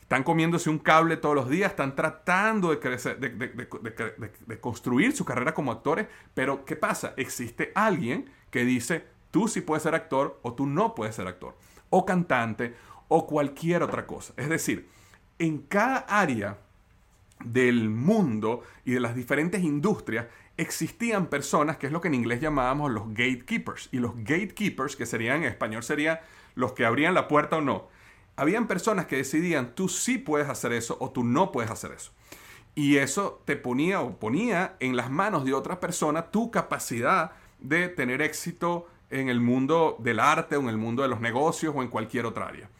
[0.00, 5.54] Están comiéndose un cable todos los días, están tratando de, crecer, de, construir su carrera
[5.54, 6.08] como actores.
[6.34, 7.14] Pero ¿qué pasa?
[7.16, 11.56] Existe alguien que dice, tú sí puedes ser actor o tú no puedes ser actor.
[11.90, 12.74] O cantante
[13.06, 14.34] o cualquier otra cosa.
[14.36, 14.88] Es decir,
[15.38, 16.58] en cada área
[17.44, 20.26] del mundo y de las diferentes industrias
[20.60, 23.88] existían personas, que es lo que en inglés llamábamos los gatekeepers.
[23.92, 26.20] Y los gatekeepers, que serían en español, serían
[26.54, 27.88] los que abrían la puerta o no.
[28.36, 32.12] Habían personas que decidían, tú sí puedes hacer eso o tú no puedes hacer eso.
[32.74, 37.88] Y eso te ponía o ponía en las manos de otra persona tu capacidad de
[37.88, 41.82] tener éxito en el mundo del arte o en el mundo de los negocios o
[41.82, 42.70] en cualquier otra área.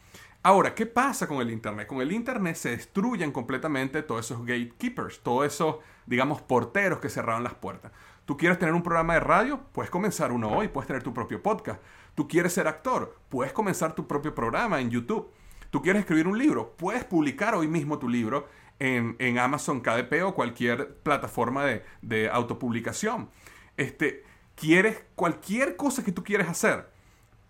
[0.43, 1.87] Ahora, ¿qué pasa con el Internet?
[1.87, 5.75] Con el Internet se destruyen completamente todos esos gatekeepers, todos esos,
[6.07, 7.91] digamos, porteros que cerraron las puertas.
[8.25, 9.61] ¿Tú quieres tener un programa de radio?
[9.71, 11.79] Puedes comenzar uno hoy, puedes tener tu propio podcast.
[12.15, 13.19] ¿Tú quieres ser actor?
[13.29, 15.31] Puedes comenzar tu propio programa en YouTube.
[15.69, 16.75] ¿Tú quieres escribir un libro?
[16.75, 18.47] Puedes publicar hoy mismo tu libro
[18.79, 23.29] en, Amazon KDP o cualquier plataforma de, de autopublicación.
[23.77, 24.23] Este,
[24.55, 26.89] ¿Quieres cualquier cosa que tú quieres hacer?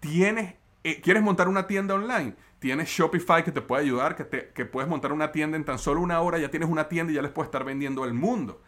[0.01, 2.35] Tienes, eh, ¿Quieres montar una tienda online?
[2.61, 5.79] Tienes Shopify que te puede ayudar, que, te, que puedes montar una tienda en tan
[5.79, 8.61] solo una hora, ya tienes una tienda y ya les puedes estar vendiendo al mundo.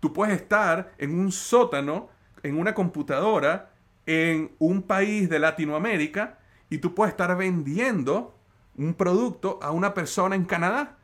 [0.00, 2.10] Tú puedes estar en un sótano,
[2.42, 3.72] en una computadora,
[4.04, 8.36] en un país de Latinoamérica y tú puedes estar vendiendo
[8.76, 10.98] un producto a una persona en Canadá.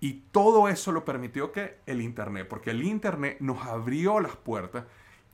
[0.00, 4.84] Y todo eso lo permitió que el Internet, porque el Internet nos abrió las puertas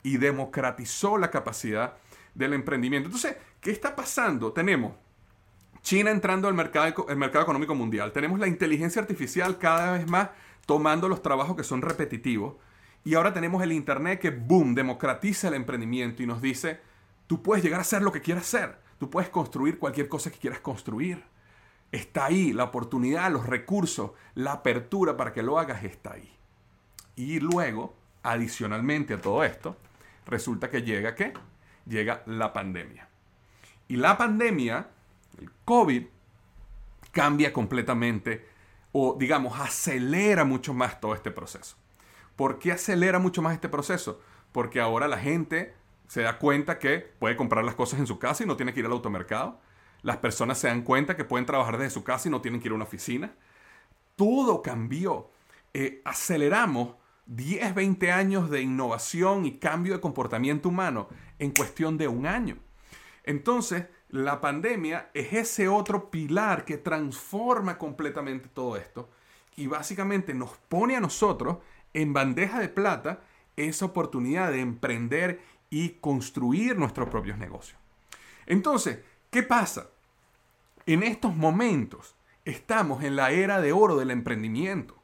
[0.03, 1.99] y democratizó la capacidad
[2.35, 3.07] del emprendimiento.
[3.07, 4.53] Entonces, ¿qué está pasando?
[4.53, 5.06] Tenemos
[5.87, 8.11] China entrando al mercado, el mercado económico mundial.
[8.11, 10.31] Tenemos la inteligencia artificial cada vez más
[10.67, 12.57] tomando los trabajos que son repetitivos.
[13.05, 16.81] Y ahora tenemos el Internet que, boom, democratiza el emprendimiento y nos dice,
[17.29, 18.81] tú puedes llegar a hacer lo que quieras hacer.
[18.99, 21.23] Tú puedes construir cualquier cosa que quieras construir.
[21.93, 26.37] Está ahí la oportunidad, los recursos, la apertura para que lo hagas está ahí.
[27.15, 27.95] Y luego,
[28.25, 29.77] adicionalmente a todo esto,
[30.27, 31.33] resulta que llega qué?
[31.87, 33.09] Llega la pandemia.
[33.87, 34.89] Y la pandemia
[35.39, 36.07] el COVID
[37.13, 38.47] cambia completamente
[38.93, 41.77] o digamos acelera mucho más todo este proceso.
[42.37, 44.21] ¿Por qué acelera mucho más este proceso?
[44.53, 45.75] Porque ahora la gente
[46.09, 48.81] se da cuenta que puede comprar las cosas en su casa y no tiene que
[48.81, 49.61] ir al automercado.
[50.03, 52.69] Las personas se dan cuenta que pueden trabajar desde su casa y no tienen que
[52.69, 53.35] ir a una oficina.
[54.15, 55.31] Todo cambió.
[55.75, 56.95] Eh, aceleramos
[57.27, 62.57] 10, 20 años de innovación y cambio de comportamiento humano en cuestión de un año.
[63.25, 69.11] Entonces, la pandemia es ese otro pilar que transforma completamente todo esto
[69.57, 71.59] y básicamente nos pone a nosotros
[71.93, 73.21] en bandeja de plata
[73.57, 75.41] esa oportunidad de emprender
[75.71, 77.81] y construir nuestros propios negocios.
[78.47, 79.89] Entonces, ¿qué pasa?
[80.85, 82.15] En estos momentos
[82.45, 84.95] estamos en la era de oro del emprendimiento.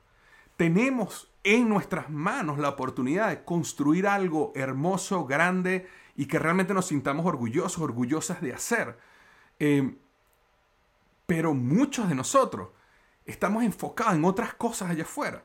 [0.57, 6.87] Tenemos en nuestras manos la oportunidad de construir algo hermoso, grande, y que realmente nos
[6.87, 8.99] sintamos orgullosos, orgullosas de hacer.
[9.59, 9.97] Eh,
[11.27, 12.71] pero muchos de nosotros
[13.25, 15.45] estamos enfocados en otras cosas allá afuera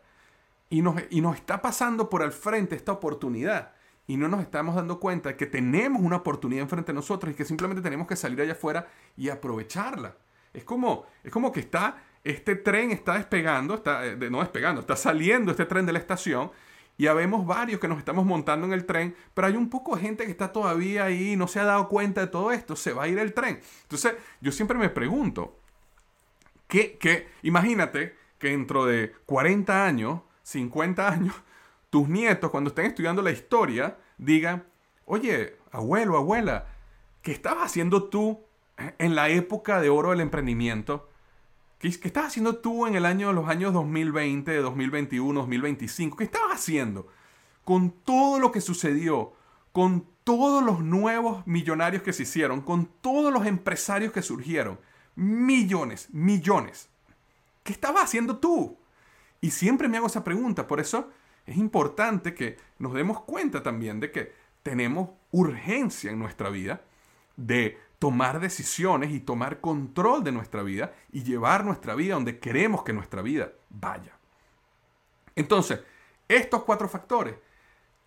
[0.69, 3.73] y nos, y nos está pasando por al frente esta oportunidad
[4.07, 7.35] y no nos estamos dando cuenta de que tenemos una oportunidad enfrente de nosotros y
[7.35, 10.15] que simplemente tenemos que salir allá afuera y aprovecharla.
[10.53, 14.95] Es como, es como que está, este tren está despegando, está, eh, no despegando, está
[14.95, 16.51] saliendo este tren de la estación
[16.97, 20.01] y habemos varios que nos estamos montando en el tren, pero hay un poco de
[20.01, 23.03] gente que está todavía ahí, no se ha dado cuenta de todo esto, se va
[23.03, 23.59] a ir el tren.
[23.83, 25.59] Entonces, yo siempre me pregunto,
[26.67, 27.27] ¿qué, qué?
[27.43, 31.35] imagínate que dentro de 40 años, 50 años,
[31.91, 34.65] tus nietos, cuando estén estudiando la historia, digan,
[35.05, 36.65] oye, abuelo, abuela,
[37.21, 38.43] ¿qué estabas haciendo tú
[38.97, 41.09] en la época de oro del emprendimiento?
[41.79, 46.17] ¿Qué, estabas haciendo tú en el año, los años 2020, 2021, 2025?
[46.17, 47.07] ¿Qué estabas haciendo?
[47.63, 49.33] Con todo lo que sucedió,
[49.71, 54.79] con todos los nuevos millonarios que se hicieron, con todos los empresarios que surgieron,
[55.15, 56.89] millones, millones.
[57.63, 58.77] ¿Qué estabas haciendo tú?
[59.39, 61.11] Y siempre me hago esa pregunta, por eso
[61.45, 66.81] es importante que nos demos cuenta también de que tenemos urgencia en nuestra vida
[67.35, 72.83] de tomar decisiones y tomar control de nuestra vida y llevar nuestra vida donde queremos
[72.83, 74.17] que nuestra vida vaya.
[75.35, 75.79] Entonces,
[76.27, 77.35] estos cuatro factores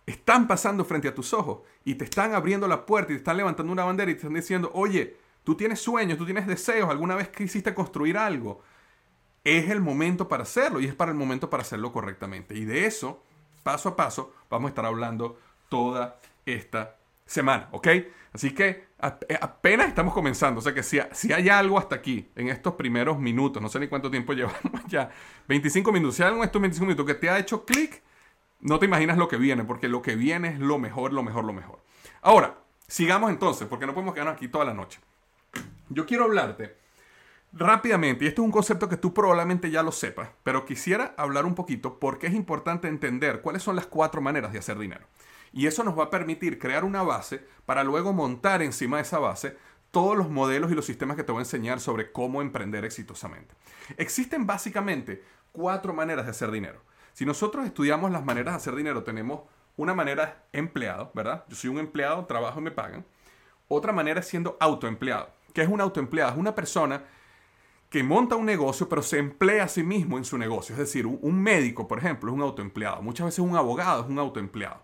[0.05, 3.37] están pasando frente a tus ojos y te están abriendo la puerta y te están
[3.37, 7.15] levantando una bandera y te están diciendo, oye, tú tienes sueños, tú tienes deseos, alguna
[7.15, 8.61] vez quisiste construir algo.
[9.43, 12.55] Es el momento para hacerlo y es para el momento para hacerlo correctamente.
[12.55, 13.23] Y de eso,
[13.63, 16.97] paso a paso, vamos a estar hablando toda esta
[17.31, 17.87] semana, ¿ok?
[18.33, 18.87] Así que
[19.27, 22.75] eh, apenas estamos comenzando, o sea que si, si hay algo hasta aquí, en estos
[22.75, 25.09] primeros minutos, no sé ni cuánto tiempo llevamos ya,
[25.47, 28.01] 25 minutos, si hay algo en estos 25 minutos que te ha hecho clic,
[28.59, 31.45] no te imaginas lo que viene, porque lo que viene es lo mejor, lo mejor,
[31.45, 31.79] lo mejor.
[32.21, 34.99] Ahora, sigamos entonces, porque no podemos quedarnos aquí toda la noche.
[35.89, 36.81] Yo quiero hablarte
[37.53, 41.45] Rápidamente, y este es un concepto que tú probablemente ya lo sepas, pero quisiera hablar
[41.45, 45.05] un poquito porque es importante entender cuáles son las cuatro maneras de hacer dinero.
[45.53, 49.19] Y eso nos va a permitir crear una base para luego montar encima de esa
[49.19, 49.57] base
[49.91, 53.53] todos los modelos y los sistemas que te voy a enseñar sobre cómo emprender exitosamente.
[53.97, 56.81] Existen básicamente cuatro maneras de hacer dinero.
[57.13, 59.41] Si nosotros estudiamos las maneras de hacer dinero, tenemos
[59.75, 61.43] una manera empleado, ¿verdad?
[61.49, 63.05] Yo soy un empleado, trabajo y me pagan.
[63.67, 65.29] Otra manera es siendo autoempleado.
[65.53, 66.31] ¿Qué es un autoempleado?
[66.31, 67.03] Es una persona
[67.89, 70.73] que monta un negocio, pero se emplea a sí mismo en su negocio.
[70.73, 73.01] Es decir, un médico, por ejemplo, es un autoempleado.
[73.01, 74.81] Muchas veces un abogado es un autoempleado.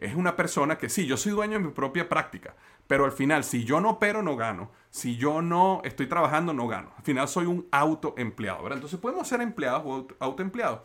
[0.00, 3.44] Es una persona que sí, yo soy dueño de mi propia práctica, pero al final,
[3.44, 4.70] si yo no opero, no gano.
[4.88, 6.90] Si yo no estoy trabajando, no gano.
[6.96, 8.66] Al final soy un autoempleado.
[8.72, 10.80] Entonces podemos ser empleados o autoempleados.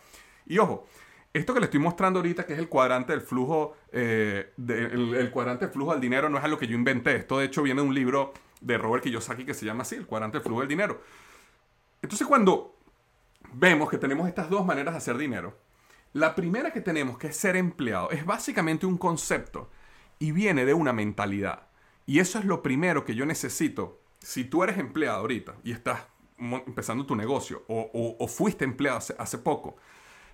[0.46, 0.86] Y ojo,
[1.34, 5.66] esto que le estoy mostrando ahorita, que es el cuadrante del flujo, eh, el, cuadrante
[5.66, 7.16] del flujo del dinero, no es algo que yo inventé.
[7.16, 10.06] Esto de hecho viene de un libro de Robert Kiyosaki que se llama así, el
[10.06, 11.02] cuadrante del flujo del dinero.
[12.02, 12.76] Entonces cuando
[13.54, 15.58] vemos que tenemos estas dos maneras de hacer dinero,
[16.16, 19.70] la primera que tenemos, que ser empleado, es básicamente un concepto
[20.18, 21.68] y viene de una mentalidad.
[22.06, 24.00] Y eso es lo primero que yo necesito.
[24.20, 26.00] Si tú eres empleado ahorita y estás
[26.40, 29.76] empezando tu negocio o, fuiste empleado hace, poco,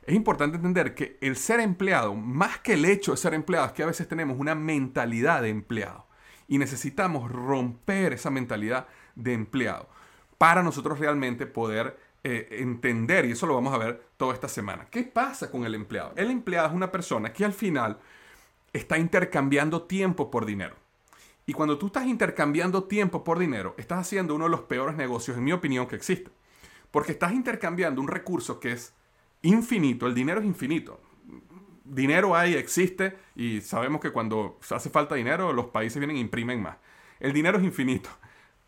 [0.06, 3.72] es importante entender que el ser empleado, más que el hecho de ser empleado, es
[3.72, 6.06] que a veces tenemos una mentalidad de empleado.
[6.48, 9.90] Y necesitamos romper esa mentalidad de empleado
[10.38, 14.88] para nosotros realmente poder eh, entender, y eso lo vamos a ver toda esta semana.
[14.92, 16.14] ¿Qué pasa con el empleado?
[16.16, 17.98] El empleado es una persona que al final
[18.74, 20.76] está intercambiando tiempo por dinero.
[21.46, 25.38] Y cuando tú estás intercambiando tiempo por dinero, estás haciendo uno de los peores negocios,
[25.38, 26.30] en mi opinión, que existe.
[26.92, 28.94] Porque estás intercambiando un recurso que es
[29.42, 31.02] infinito, el dinero es infinito.
[31.84, 36.62] Dinero hay, existe, y sabemos que cuando hace falta dinero, los países vienen e imprimen
[36.62, 36.78] más.
[37.20, 38.10] El dinero es infinito,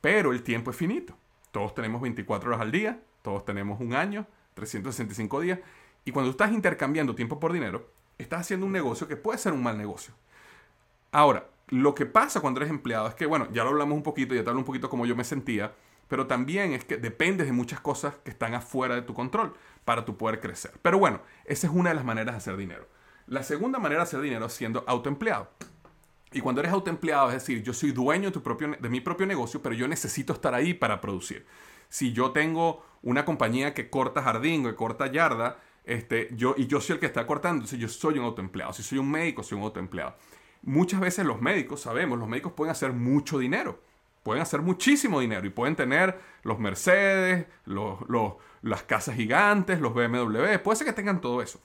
[0.02, 1.16] pero el tiempo es finito.
[1.52, 5.60] Todos tenemos 24 horas al día, todos tenemos un año, 365 días.
[6.06, 9.64] Y cuando estás intercambiando tiempo por dinero, estás haciendo un negocio que puede ser un
[9.64, 10.14] mal negocio.
[11.12, 14.36] Ahora, lo que pasa cuando eres empleado es que, bueno, ya lo hablamos un poquito,
[14.36, 15.74] ya te hablo un poquito cómo yo me sentía,
[16.08, 19.54] pero también es que dependes de muchas cosas que están afuera de tu control
[19.86, 20.74] para tu poder crecer.
[20.82, 22.88] Pero bueno, esa es una de las maneras de hacer dinero.
[23.26, 25.50] La segunda manera de hacer dinero es siendo autoempleado.
[26.34, 29.76] Y cuando eres autoempleado, es decir, yo soy dueño de, de mi propio negocio, pero
[29.76, 31.46] yo necesito estar ahí para producir.
[31.94, 36.66] Si yo tengo una compañía que corta jardín o que corta yarda, este, yo, y
[36.66, 38.74] yo soy el que está cortando, entonces yo soy un autoempleado.
[38.74, 40.16] Si soy un médico, soy un autoempleado.
[40.64, 43.80] Muchas veces los médicos, sabemos, los médicos pueden hacer mucho dinero.
[44.24, 48.00] Pueden hacer muchísimo dinero y pueden tener los Mercedes, los,
[48.64, 50.58] las casas gigantes, los BMW.
[50.64, 51.62] Puede ser que tengan todo eso.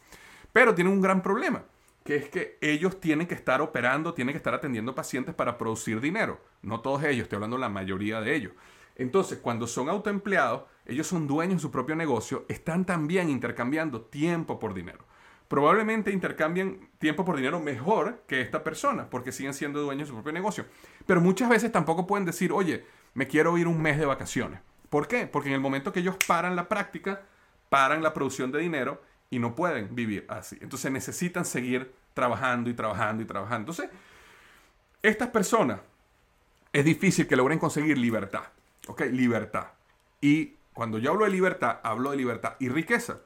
[0.52, 1.64] Pero tienen un gran problema
[2.04, 6.02] que es que ellos tienen que estar operando, tienen que estar atendiendo pacientes para producir
[6.02, 6.38] dinero.
[6.60, 8.52] No todos ellos, estoy hablando de la mayoría de ellos.
[8.98, 14.58] Entonces, cuando son autoempleados, ellos son dueños de su propio negocio, están también intercambiando tiempo
[14.58, 15.04] por dinero.
[15.46, 20.14] Probablemente intercambian tiempo por dinero mejor que esta persona, porque siguen siendo dueños de su
[20.14, 20.66] propio negocio.
[21.06, 22.84] Pero muchas veces tampoco pueden decir, oye,
[23.14, 24.61] me quiero ir un mes de vacaciones.
[24.90, 25.26] ¿Por qué?
[25.26, 27.22] Porque en el momento que ellos paran la práctica,
[27.68, 30.58] paran la producción de dinero y no pueden vivir así.
[30.61, 33.72] Entonces necesitan seguir trabajando y trabajando y trabajando.
[33.72, 33.90] Entonces,
[35.02, 35.80] estas personas
[36.72, 38.44] es difícil que logren conseguir libertad.
[38.88, 39.03] ¿Ok?
[39.12, 39.68] Libertad.
[40.20, 43.20] Y cuando yo hablo de libertad, hablo de libertad y riqueza.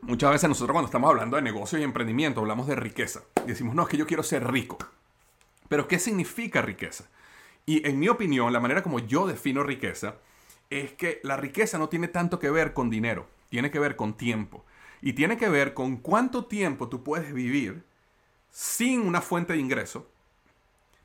[0.00, 3.22] Muchas veces nosotros cuando estamos hablando de negocios y emprendimiento hablamos de riqueza.
[3.46, 4.78] Decimos, no, es que yo quiero ser rico.
[5.68, 7.04] Pero ¿qué significa riqueza?
[7.66, 10.14] Y en mi opinión, la manera como yo defino riqueza
[10.70, 14.16] es que la riqueza no tiene tanto que ver con dinero tiene que ver con
[14.16, 14.64] tiempo.
[15.00, 17.84] Y tiene que ver con cuánto tiempo tú puedes vivir
[18.50, 20.10] sin una fuente de ingreso,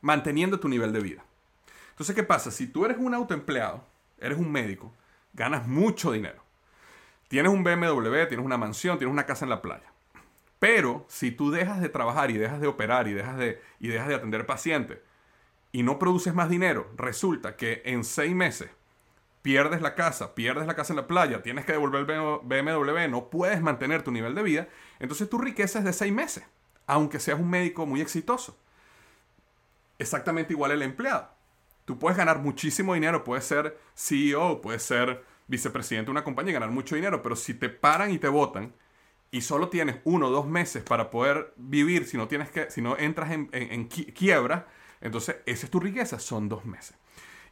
[0.01, 1.25] manteniendo tu nivel de vida.
[1.93, 2.49] Entonces, ¿qué pasa?
[2.49, 3.85] Si tú eres un autoempleado,
[4.19, 4.91] eres un médico,
[5.33, 6.43] ganas mucho dinero.
[7.27, 9.93] Tienes un BMW, tienes una mansión, tienes una casa en la playa.
[10.57, 14.07] Pero si tú dejas de trabajar y dejas de operar y dejas de, y dejas
[14.07, 14.99] de atender pacientes
[15.71, 18.71] y no produces más dinero, resulta que en seis meses
[19.41, 23.29] pierdes la casa, pierdes la casa en la playa, tienes que devolver el BMW, no
[23.29, 24.67] puedes mantener tu nivel de vida,
[24.99, 26.45] entonces tu riqueza es de seis meses,
[26.87, 28.57] aunque seas un médico muy exitoso.
[29.99, 31.29] Exactamente igual el empleado.
[31.85, 36.53] Tú puedes ganar muchísimo dinero, puedes ser CEO, puedes ser vicepresidente de una compañía y
[36.53, 38.73] ganar mucho dinero, pero si te paran y te votan
[39.31, 42.81] y solo tienes uno o dos meses para poder vivir, si no, tienes que, si
[42.81, 44.67] no entras en, en quiebra,
[45.01, 46.95] entonces esa es tu riqueza, son dos meses.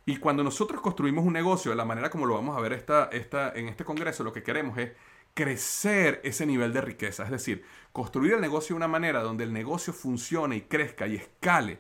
[0.05, 3.09] Y cuando nosotros construimos un negocio de la manera como lo vamos a ver esta,
[3.11, 4.91] esta, en este congreso, lo que queremos es
[5.33, 7.23] crecer ese nivel de riqueza.
[7.23, 11.15] Es decir, construir el negocio de una manera donde el negocio funcione y crezca y
[11.15, 11.79] escale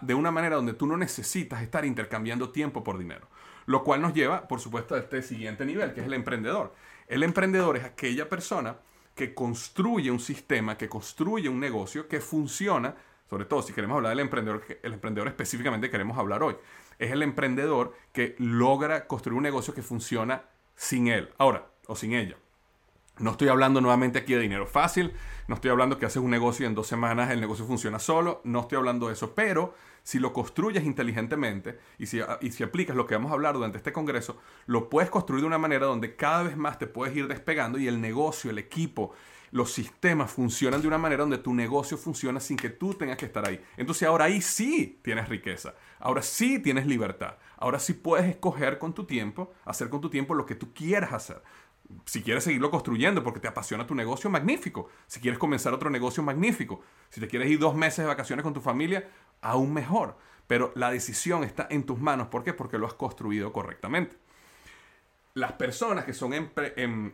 [0.00, 3.28] de una manera donde tú no necesitas estar intercambiando tiempo por dinero.
[3.66, 6.74] Lo cual nos lleva, por supuesto, a este siguiente nivel, que es el emprendedor.
[7.06, 8.76] El emprendedor es aquella persona
[9.14, 12.94] que construye un sistema, que construye un negocio que funciona,
[13.28, 16.56] sobre todo si queremos hablar del emprendedor, el emprendedor específicamente queremos hablar hoy,
[16.98, 20.42] es el emprendedor que logra construir un negocio que funciona
[20.74, 22.36] sin él, ahora, o sin ella.
[23.20, 25.12] No estoy hablando nuevamente aquí de dinero fácil,
[25.46, 28.40] no estoy hablando que haces un negocio y en dos semanas el negocio funciona solo,
[28.44, 32.96] no estoy hablando de eso, pero si lo construyes inteligentemente y si, y si aplicas
[32.96, 36.16] lo que vamos a hablar durante este congreso, lo puedes construir de una manera donde
[36.16, 39.12] cada vez más te puedes ir despegando y el negocio, el equipo,
[39.50, 43.26] los sistemas funcionan de una manera donde tu negocio funciona sin que tú tengas que
[43.26, 43.60] estar ahí.
[43.76, 48.94] Entonces ahora ahí sí tienes riqueza, ahora sí tienes libertad, ahora sí puedes escoger con
[48.94, 51.42] tu tiempo, hacer con tu tiempo lo que tú quieras hacer
[52.04, 54.88] si quieres seguirlo construyendo porque te apasiona tu negocio, magnífico.
[55.06, 56.82] Si quieres comenzar otro negocio, magnífico.
[57.08, 59.08] Si te quieres ir dos meses de vacaciones con tu familia,
[59.40, 60.16] aún mejor.
[60.46, 62.28] Pero la decisión está en tus manos.
[62.28, 62.52] ¿Por qué?
[62.52, 64.16] Porque lo has construido correctamente.
[65.34, 66.48] Las personas que son em,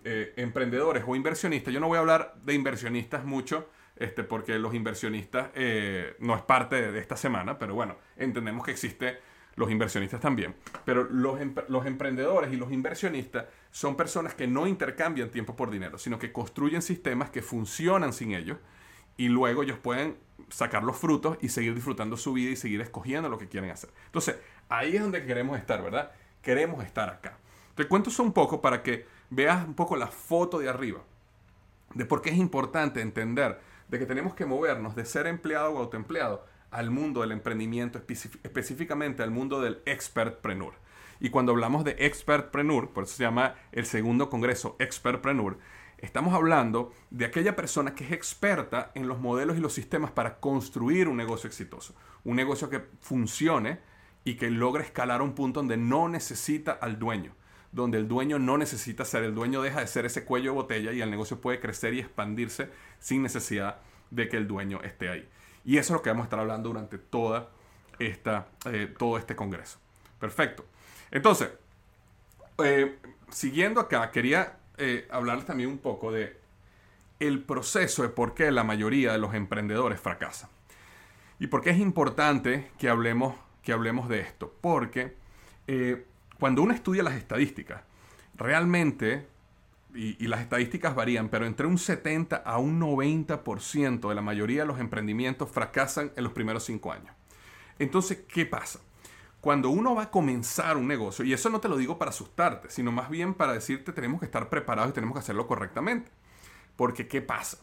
[0.04, 4.74] eh, emprendedores o inversionistas, yo no voy a hablar de inversionistas mucho, este, porque los
[4.74, 9.18] inversionistas eh, no es parte de esta semana, pero bueno, entendemos que existe
[9.56, 10.54] los inversionistas también.
[10.84, 13.46] Pero los, los, emprendedores y los inversionistas
[13.76, 18.32] son personas que no intercambian tiempo por dinero, sino que construyen sistemas que funcionan sin
[18.32, 18.56] ellos
[19.18, 20.16] y luego ellos pueden
[20.48, 23.90] sacar los frutos y seguir disfrutando su vida y seguir escogiendo lo que quieren hacer.
[24.06, 24.36] Entonces,
[24.70, 26.12] ahí es donde queremos estar, ¿verdad?
[26.40, 27.36] Queremos estar acá.
[27.74, 31.02] Te cuento eso un poco para que veas un poco la foto de arriba,
[31.92, 35.78] de por qué es importante entender de que tenemos que movernos de ser empleado o
[35.80, 38.00] autoempleado al mundo del emprendimiento,
[38.42, 40.72] específicamente al mundo del expertpreneur.
[41.20, 45.58] Y cuando hablamos de expertpreneur, por eso se llama el segundo congreso expertpreneur,
[45.98, 50.38] estamos hablando de aquella persona que es experta en los modelos y los sistemas para
[50.40, 51.94] construir un negocio exitoso.
[52.24, 53.80] Un negocio que funcione
[54.24, 57.34] y que logre escalar a un punto donde no necesita al dueño.
[57.72, 60.92] Donde el dueño no necesita ser, el dueño deja de ser ese cuello de botella
[60.92, 65.28] y el negocio puede crecer y expandirse sin necesidad de que el dueño esté ahí.
[65.64, 67.50] Y eso es lo que vamos a estar hablando durante toda
[67.98, 69.78] esta, eh, todo este congreso.
[70.18, 70.64] Perfecto.
[71.10, 71.50] Entonces,
[72.58, 72.98] eh,
[73.30, 76.38] siguiendo acá, quería eh, hablarles también un poco de
[77.18, 80.50] el proceso de por qué la mayoría de los emprendedores fracasan.
[81.38, 84.54] Y por qué es importante que hablemos, que hablemos de esto.
[84.60, 85.16] Porque
[86.38, 87.82] cuando uno estudia las estadísticas,
[88.34, 89.26] realmente
[89.96, 94.66] y, las estadísticas varían, pero entre un 70 a un 90% de la mayoría de
[94.66, 97.14] los emprendimientos fracasan en los primeros cinco años.
[97.78, 98.80] Entonces, ¿qué pasa?
[99.46, 102.68] Cuando uno va a comenzar un negocio, y eso no te lo digo para asustarte,
[102.68, 106.10] sino más bien para decirte tenemos que estar preparados y tenemos que hacerlo correctamente.
[106.74, 107.58] Porque, ¿qué pasa?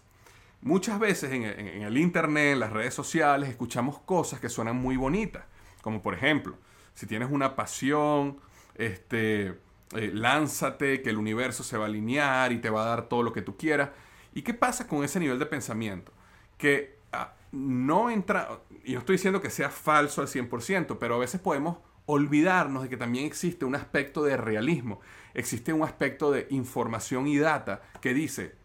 [0.62, 5.44] Muchas veces en, el Internet, en las redes sociales, escuchamos cosas que suenan muy bonitas.
[5.82, 6.56] Como por ejemplo,
[6.94, 8.40] si tienes una pasión,
[8.76, 9.48] este,
[9.92, 13.24] eh, lánzate, que el universo se va a alinear y te va a dar todo
[13.24, 13.90] lo que tú quieras.
[14.34, 16.14] ¿Y qué pasa con ese nivel de pensamiento?
[16.58, 21.20] Que ah, no entra, y no estoy diciendo que sea falso al 100%, pero a
[21.20, 25.00] veces podemos olvidarnos de que también existe un aspecto de realismo,
[25.34, 28.56] existe un aspecto de información y data que dice,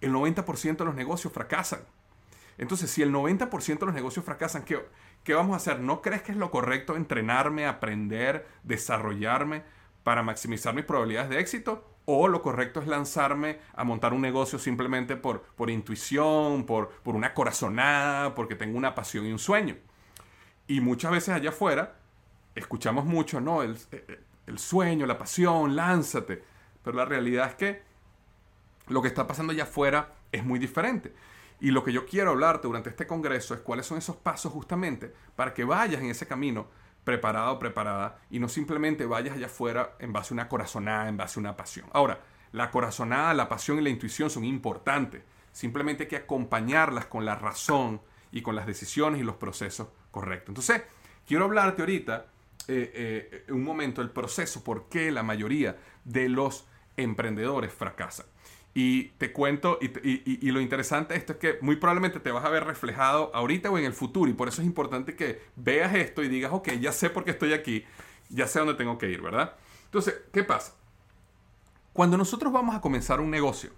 [0.00, 1.80] el 90% de los negocios fracasan.
[2.56, 4.84] Entonces, si el 90% de los negocios fracasan, ¿qué,
[5.22, 5.80] ¿qué vamos a hacer?
[5.80, 9.62] ¿No crees que es lo correcto entrenarme, aprender, desarrollarme?
[10.04, 14.58] para maximizar mis probabilidades de éxito o lo correcto es lanzarme a montar un negocio
[14.58, 19.76] simplemente por, por intuición, por, por una corazonada, porque tengo una pasión y un sueño.
[20.66, 21.96] Y muchas veces allá afuera
[22.54, 23.78] escuchamos mucho, no, el,
[24.46, 26.42] el sueño, la pasión, lánzate.
[26.82, 27.82] Pero la realidad es que
[28.88, 31.14] lo que está pasando allá afuera es muy diferente.
[31.60, 35.14] Y lo que yo quiero hablarte durante este congreso es cuáles son esos pasos justamente
[35.36, 36.66] para que vayas en ese camino
[37.04, 41.38] preparado preparada y no simplemente vayas allá afuera en base a una corazonada, en base
[41.38, 41.86] a una pasión.
[41.92, 42.20] Ahora,
[42.52, 45.22] la corazonada, la pasión y la intuición son importantes.
[45.52, 48.00] Simplemente hay que acompañarlas con la razón
[48.32, 50.48] y con las decisiones y los procesos correctos.
[50.48, 50.82] Entonces,
[51.26, 52.26] quiero hablarte ahorita,
[52.66, 58.26] eh, eh, un momento, el proceso, por qué la mayoría de los emprendedores fracasan.
[58.76, 62.48] Y te cuento, y, lo interesante de esto es que muy probablemente te vas a
[62.48, 66.24] ver reflejado ahorita o en el futuro, y por eso es importante que veas esto
[66.24, 67.84] y digas, ok, ya sé por qué estoy aquí,
[68.30, 69.54] ya sé dónde tengo que ir, ¿verdad?
[69.84, 70.74] Entonces, ¿qué pasa?
[71.92, 73.70] Cuando nosotros vamos a comenzar un negocio,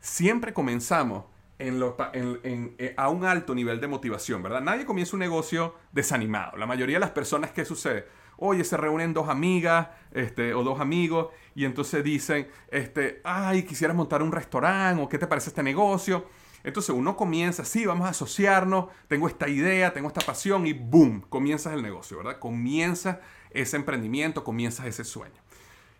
[0.00, 1.26] siempre comenzamos
[1.60, 4.60] en eh, a un alto nivel de motivación, ¿verdad?
[4.60, 6.56] Nadie comienza un negocio desanimado.
[6.56, 8.06] La mayoría de las personas, ¿qué sucede?
[8.40, 13.96] Oye, se reúnen dos amigas este, o dos amigos y entonces dicen, este, ay, quisieras
[13.96, 16.26] montar un restaurante o qué te parece este negocio.
[16.64, 21.22] Entonces uno comienza, sí, vamos a asociarnos, tengo esta idea, tengo esta pasión y boom,
[21.28, 22.38] comienzas el negocio, ¿verdad?
[22.38, 23.20] Comienza
[23.50, 25.40] ese emprendimiento, comienzas ese sueño.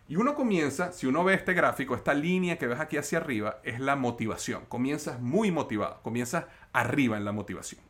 [0.07, 3.59] Y uno comienza, si uno ve este gráfico, esta línea que ves aquí hacia arriba,
[3.63, 4.65] es la motivación.
[4.67, 7.81] Comienzas muy motivado, comienzas arriba en la motivación.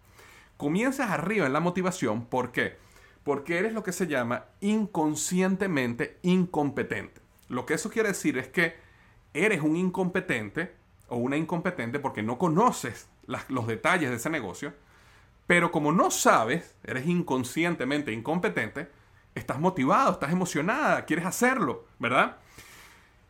[0.55, 2.77] Comienzas arriba en la motivación, ¿por qué?
[3.23, 7.21] Porque eres lo que se llama inconscientemente incompetente.
[7.49, 8.75] Lo que eso quiere decir es que
[9.33, 10.73] eres un incompetente
[11.07, 13.07] o una incompetente porque no conoces
[13.49, 14.73] los detalles de ese negocio,
[15.47, 18.89] pero como no sabes, eres inconscientemente incompetente,
[19.35, 22.37] estás motivado, estás emocionada, quieres hacerlo, ¿verdad?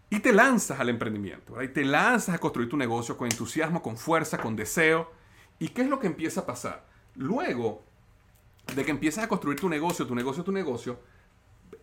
[0.10, 3.98] Y te lanzas al emprendimiento, y te lanzas a construir tu negocio con entusiasmo, con
[3.98, 5.12] fuerza, con deseo.
[5.58, 6.86] ¿Y qué es lo que empieza a pasar?
[7.16, 7.84] Luego
[8.76, 11.00] de que empiezas a construir tu negocio, tu negocio, tu negocio,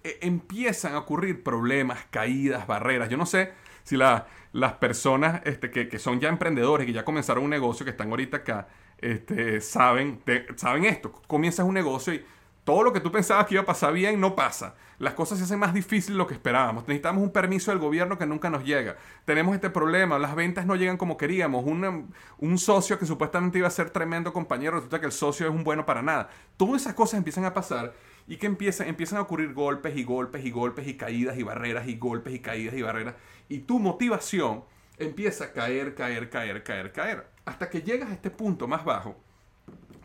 [0.02, 3.08] e, empiezan a ocurrir problemas, caídas, barreras.
[3.08, 3.52] Yo no sé
[3.82, 8.10] si las personas este, que, son ya emprendedores, que ya comenzaron un negocio, que están
[8.10, 8.68] ahorita acá,
[8.98, 10.22] este, saben,
[10.56, 11.12] saben esto.
[11.26, 12.24] Comienzas un negocio y
[12.68, 14.74] todo lo que tú pensabas que iba a pasar bien no pasa.
[14.98, 16.86] Las cosas se hacen más difíciles de lo que esperábamos.
[16.86, 18.98] Necesitamos un permiso del gobierno que nunca nos llega.
[19.24, 21.64] Tenemos este problema, las ventas no llegan como queríamos.
[21.64, 25.64] un socio que supuestamente iba a ser tremendo compañero, resulta que el socio es un
[25.64, 26.28] bueno para nada.
[26.58, 27.94] Todas esas cosas empiezan a pasar
[28.26, 31.88] y que empiezan, empiezan a ocurrir golpes y golpes y golpes y caídas y barreras
[31.88, 33.14] y golpes y caídas y barreras.
[33.48, 34.62] Y tu motivación
[34.98, 37.30] empieza a caer, caer, caer, caer, caer.
[37.46, 39.16] Hasta que llegas a este punto más bajo,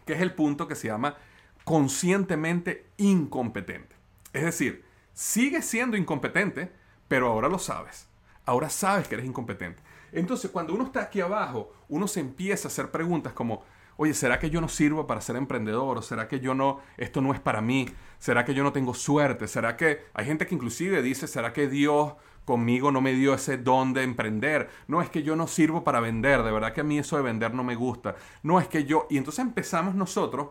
[0.06, 1.18] que es el punto que se llama
[1.64, 3.96] conscientemente incompetente.
[4.34, 4.84] Es decir,
[5.14, 6.72] sigues siendo incompetente,
[7.08, 8.08] pero ahora lo sabes.
[8.46, 9.82] Ahora sabes que eres incompetente.
[10.12, 13.64] Entonces, cuando uno está aquí abajo, uno se empieza a hacer preguntas como,
[13.98, 15.98] oye, ¿será que yo no sirvo para ser emprendedor?
[15.98, 17.88] ¿O será que yo no, esto no es para mí?
[18.20, 19.48] ¿Será que yo no tengo suerte?
[19.48, 22.14] ¿Será que hay gente que inclusive dice, ¿será que Dios
[22.46, 24.70] conmigo no me dio ese don de emprender?
[24.88, 27.24] No es que yo no sirvo para vender, de verdad que a mí eso de
[27.24, 28.16] vender no me gusta.
[28.44, 29.08] No es que yo...
[29.10, 30.50] Y entonces empezamos nosotros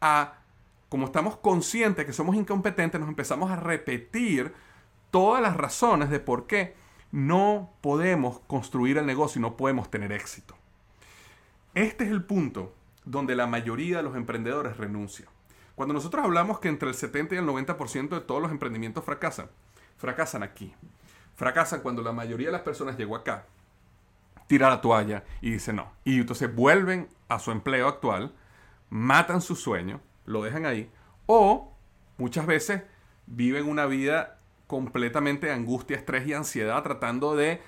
[0.00, 0.34] a,
[0.88, 4.54] como estamos conscientes que somos incompetentes, nos empezamos a repetir
[5.10, 6.74] todas las razones de por qué
[7.10, 10.54] no podemos construir el negocio y no podemos tener éxito.
[11.74, 12.74] Este es el punto
[13.04, 15.28] donde la mayoría de los emprendedores renuncian.
[15.74, 19.48] Cuando nosotros hablamos que entre el 70 y el 90% de todos los emprendimientos fracasan,
[19.96, 20.74] fracasan aquí.
[21.36, 23.46] Fracasan cuando la mayoría de las personas llegó acá,
[24.48, 25.92] tira la toalla y dice no.
[26.04, 28.34] Y entonces vuelven a su empleo actual,
[28.90, 30.90] matan su sueño, lo dejan ahí,
[31.26, 31.76] o
[32.16, 32.82] muchas veces
[33.26, 37.60] viven una vida completamente de angustia, estrés y ansiedad tratando de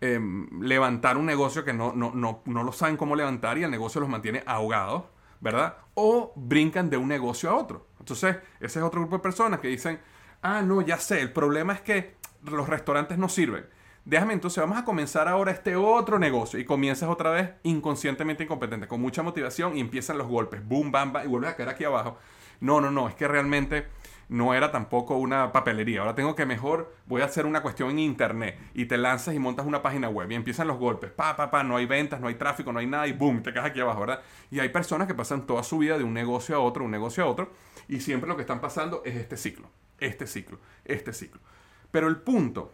[0.00, 3.70] Em, levantar un negocio que no, no, no, no lo saben cómo levantar y el
[3.70, 5.04] negocio los mantiene ahogados,
[5.40, 5.76] ¿verdad?
[5.94, 7.88] O brincan de un negocio a otro.
[7.98, 10.00] Entonces, ese es otro grupo de personas que dicen,
[10.40, 12.14] ah, no, ya sé, el problema es que
[12.44, 13.66] los restaurantes no sirven.
[14.08, 18.88] Déjame entonces, vamos a comenzar ahora este otro negocio y comienzas otra vez inconscientemente incompetente,
[18.88, 21.84] con mucha motivación y empiezan los golpes, boom, bam, bam, y vuelves a caer aquí
[21.84, 22.16] abajo.
[22.58, 23.86] No, no, no, es que realmente
[24.30, 26.00] no era tampoco una papelería.
[26.00, 29.38] Ahora tengo que mejor, voy a hacer una cuestión en internet y te lanzas y
[29.38, 31.10] montas una página web y empiezan los golpes.
[31.10, 33.52] Pa, pa, pa, no hay ventas, no hay tráfico, no hay nada y boom, te
[33.52, 34.22] quedas aquí abajo, ¿verdad?
[34.50, 37.24] Y hay personas que pasan toda su vida de un negocio a otro, un negocio
[37.24, 37.52] a otro
[37.88, 39.68] y siempre lo que están pasando es este ciclo,
[40.00, 41.42] este ciclo, este ciclo.
[41.90, 42.72] Pero el punto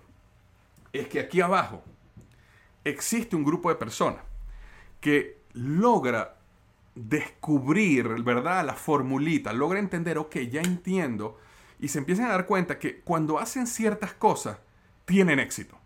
[1.01, 1.83] es que aquí abajo
[2.85, 4.23] existe un grupo de personas
[5.01, 6.37] que logra
[6.95, 8.65] descubrir, ¿verdad?
[8.65, 11.39] La formulita, logra entender, ok, ya entiendo
[11.81, 14.59] y se empiezan a dar cuenta que cuando hacen ciertas cosas,
[15.05, 15.77] tienen éxito.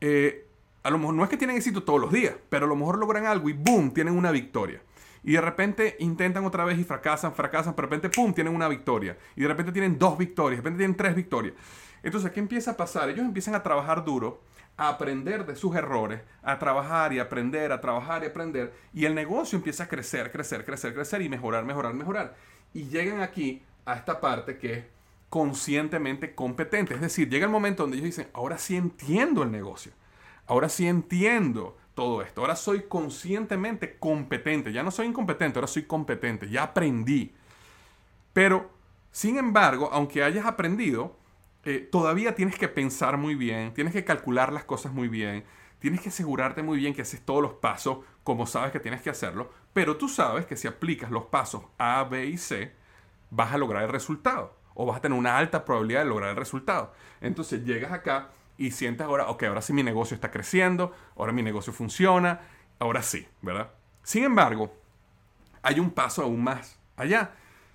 [0.00, 0.48] Eh,
[0.82, 2.98] a lo mejor no es que tienen éxito todos los días, pero a lo mejor
[2.98, 3.92] logran algo y ¡boom!
[3.92, 4.82] tienen una victoria.
[5.22, 8.32] Y de repente intentan otra vez y fracasan, fracasan, pero de repente ¡pum!
[8.34, 9.16] tienen una victoria.
[9.36, 11.54] Y de repente tienen dos victorias, de repente tienen tres victorias.
[12.02, 13.08] Entonces, ¿qué empieza a pasar?
[13.08, 14.42] Ellos empiezan a trabajar duro,
[14.76, 18.72] a aprender de sus errores, a trabajar y aprender, a trabajar y aprender.
[18.92, 22.34] Y el negocio empieza a crecer, crecer, crecer, crecer y mejorar, mejorar, mejorar.
[22.74, 24.84] Y llegan aquí a esta parte que es
[25.28, 26.94] conscientemente competente.
[26.94, 29.92] Es decir, llega el momento donde ellos dicen, ahora sí entiendo el negocio,
[30.46, 35.84] ahora sí entiendo todo esto, ahora soy conscientemente competente, ya no soy incompetente, ahora soy
[35.84, 37.34] competente, ya aprendí.
[38.32, 38.70] Pero,
[39.10, 41.16] sin embargo, aunque hayas aprendido,
[41.64, 45.44] eh, todavía tienes que pensar muy bien, tienes que calcular las cosas muy bien,
[45.78, 49.10] tienes que asegurarte muy bien que haces todos los pasos como sabes que tienes que
[49.10, 52.72] hacerlo, pero tú sabes que si aplicas los pasos A, B y C,
[53.30, 56.36] vas a lograr el resultado o vas a tener una alta probabilidad de lograr el
[56.36, 56.92] resultado.
[57.20, 61.42] Entonces llegas acá y sientes ahora, ok, ahora sí mi negocio está creciendo, ahora mi
[61.42, 62.40] negocio funciona,
[62.78, 63.70] ahora sí, ¿verdad?
[64.02, 64.72] Sin embargo,
[65.62, 67.34] hay un paso aún más allá,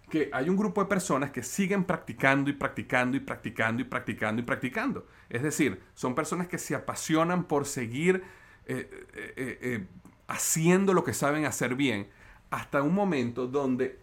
[0.10, 4.42] que hay un grupo de personas que siguen practicando y practicando y practicando y practicando
[4.42, 5.08] y practicando.
[5.30, 8.24] Es decir, son personas que se apasionan por seguir
[8.66, 9.88] eh, eh, eh,
[10.28, 12.10] haciendo lo que saben hacer bien,
[12.50, 14.00] hasta un momento donde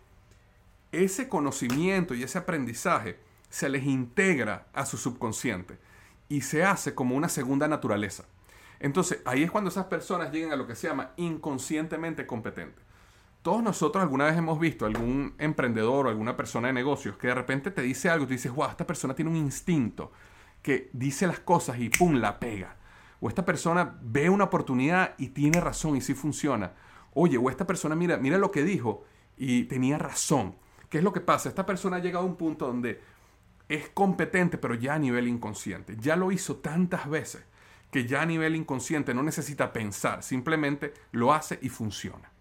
[0.93, 5.79] ese conocimiento y ese aprendizaje se les integra a su subconsciente
[6.29, 8.25] y se hace como una segunda naturaleza.
[8.81, 12.84] Entonces, ahí es cuando esas personas llegan a lo que se llama inconscientemente competente.
[13.45, 17.35] Todos nosotros alguna vez hemos visto algún emprendedor o alguna persona de negocios que de
[17.35, 20.13] repente te dice algo tú dices, wow, esta persona tiene un instinto
[20.63, 22.79] que dice las cosas y pum, la pega.
[23.21, 26.73] O esta persona ve una oportunidad y tiene razón y sí funciona.
[27.13, 29.05] Oye, o esta persona mira, mira lo que dijo
[29.37, 30.57] y tenía razón.
[30.89, 31.51] ¿Qué es lo que pasa?
[31.51, 33.03] Esta persona ha llegado a un punto donde
[33.69, 35.99] es competente, pero ya a nivel inconsciente.
[36.01, 37.45] Ya lo hizo tantas veces
[37.91, 42.34] que ya a nivel inconsciente no necesita pensar, simplemente lo hace y funciona.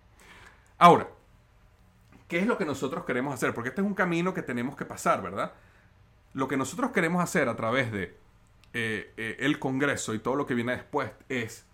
[0.84, 1.08] Ahora,
[2.28, 3.54] ¿qué es lo que nosotros queremos hacer?
[3.54, 5.54] Porque este es un camino que tenemos que pasar, ¿verdad?
[6.34, 8.18] Lo que nosotros queremos hacer a través de
[8.74, 11.66] eh, eh, el Congreso y todo lo que viene después es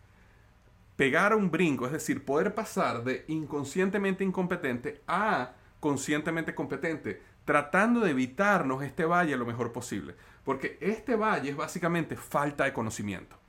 [0.95, 8.12] pegar un brinco, es decir, poder pasar de inconscientemente incompetente a conscientemente competente, tratando de
[8.12, 10.14] evitarnos este valle lo mejor posible.
[10.43, 13.39] Porque este valle es básicamente falta de conocimiento.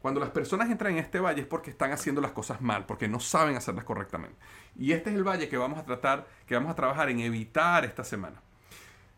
[0.00, 3.08] Cuando las personas entran en este valle es porque están haciendo las cosas mal, porque
[3.08, 4.36] no saben hacerlas correctamente.
[4.76, 7.84] Y este es el valle que vamos a tratar, que vamos a trabajar en evitar
[7.84, 8.40] esta semana.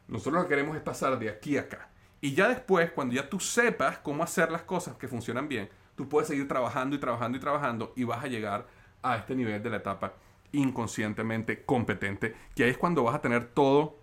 [0.08, 1.88] Nosotros lo que queremos es pasar de aquí a acá.
[2.22, 6.08] Y ya después, cuando ya tú sepas cómo hacer las cosas que funcionan bien, tú
[6.08, 8.66] puedes seguir trabajando y trabajando y trabajando y vas a llegar
[9.02, 10.14] a este nivel de la etapa
[10.52, 13.98] inconscientemente competente, que ahí es cuando vas a tener todo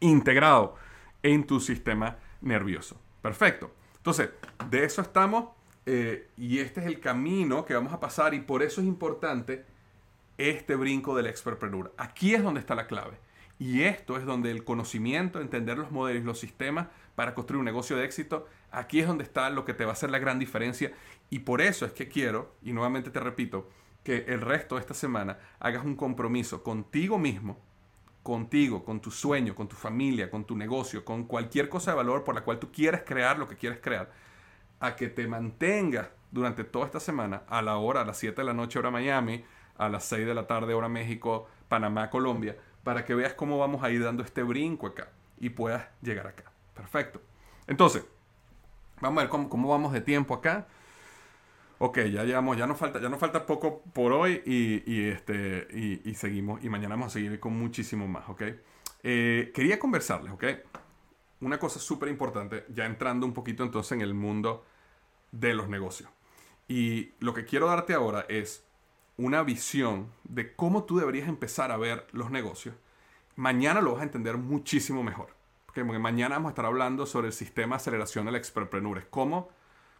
[0.00, 0.76] integrado
[1.22, 3.00] en tu sistema nervioso.
[3.20, 3.72] Perfecto.
[3.96, 4.30] Entonces,
[4.70, 5.48] de eso estamos
[5.86, 9.64] eh, y este es el camino que vamos a pasar y por eso es importante
[10.38, 11.92] este brinco del expertpreneur.
[11.96, 13.18] Aquí es donde está la clave.
[13.58, 17.96] Y esto es donde el conocimiento, entender los modelos, los sistemas para construir un negocio
[17.96, 20.92] de éxito, aquí es donde está lo que te va a hacer la gran diferencia.
[21.30, 23.68] Y por eso es que quiero, y nuevamente te repito,
[24.02, 27.56] que el resto de esta semana hagas un compromiso contigo mismo,
[28.22, 32.24] contigo, con tu sueño, con tu familia, con tu negocio, con cualquier cosa de valor
[32.24, 34.10] por la cual tú quieres crear lo que quieres crear,
[34.82, 38.44] a que te mantengas durante toda esta semana a la hora, a las 7 de
[38.44, 39.44] la noche hora Miami,
[39.76, 43.82] a las 6 de la tarde hora México, Panamá, Colombia, para que veas cómo vamos
[43.82, 45.08] a ir dando este brinco acá
[45.38, 46.52] y puedas llegar acá.
[46.74, 47.22] Perfecto.
[47.66, 48.04] Entonces,
[49.00, 50.66] vamos a ver cómo, cómo vamos de tiempo acá
[51.84, 55.66] ok, ya llegamos, ya nos falta, ya nos falta poco por hoy y, este,
[56.04, 58.42] y, seguimos, y mañana vamos a seguir con muchísimo más, ok.
[59.02, 60.44] Eh, quería conversarles, ok.
[61.40, 64.64] Una cosa súper importante, ya entrando un poquito entonces en el mundo
[65.32, 66.08] de los negocios.
[66.68, 68.64] Y lo que quiero darte ahora es
[69.16, 72.74] una visión de cómo tú deberías empezar a ver los negocios.
[73.36, 75.34] Mañana lo vas a entender muchísimo mejor.
[75.66, 79.06] Porque mañana vamos a estar hablando sobre el sistema de aceleración del expertpreneur.
[79.08, 79.48] Cómo,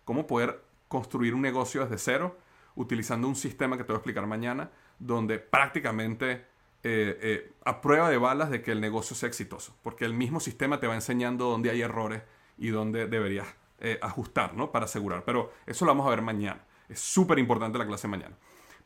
[0.05, 2.37] cómo poder construir un negocio desde cero
[2.75, 6.45] utilizando un sistema que te voy a explicar mañana, donde prácticamente
[6.83, 10.41] eh, eh, a prueba de balas de que el negocio sea exitoso, porque el mismo
[10.41, 12.23] sistema te va enseñando dónde hay errores
[12.59, 13.47] y dónde deberías
[13.85, 14.71] eh, ajustar, ¿no?
[14.71, 15.25] Para asegurar.
[15.25, 16.65] Pero eso lo vamos a ver mañana.
[16.89, 18.37] Es súper importante la clase mañana.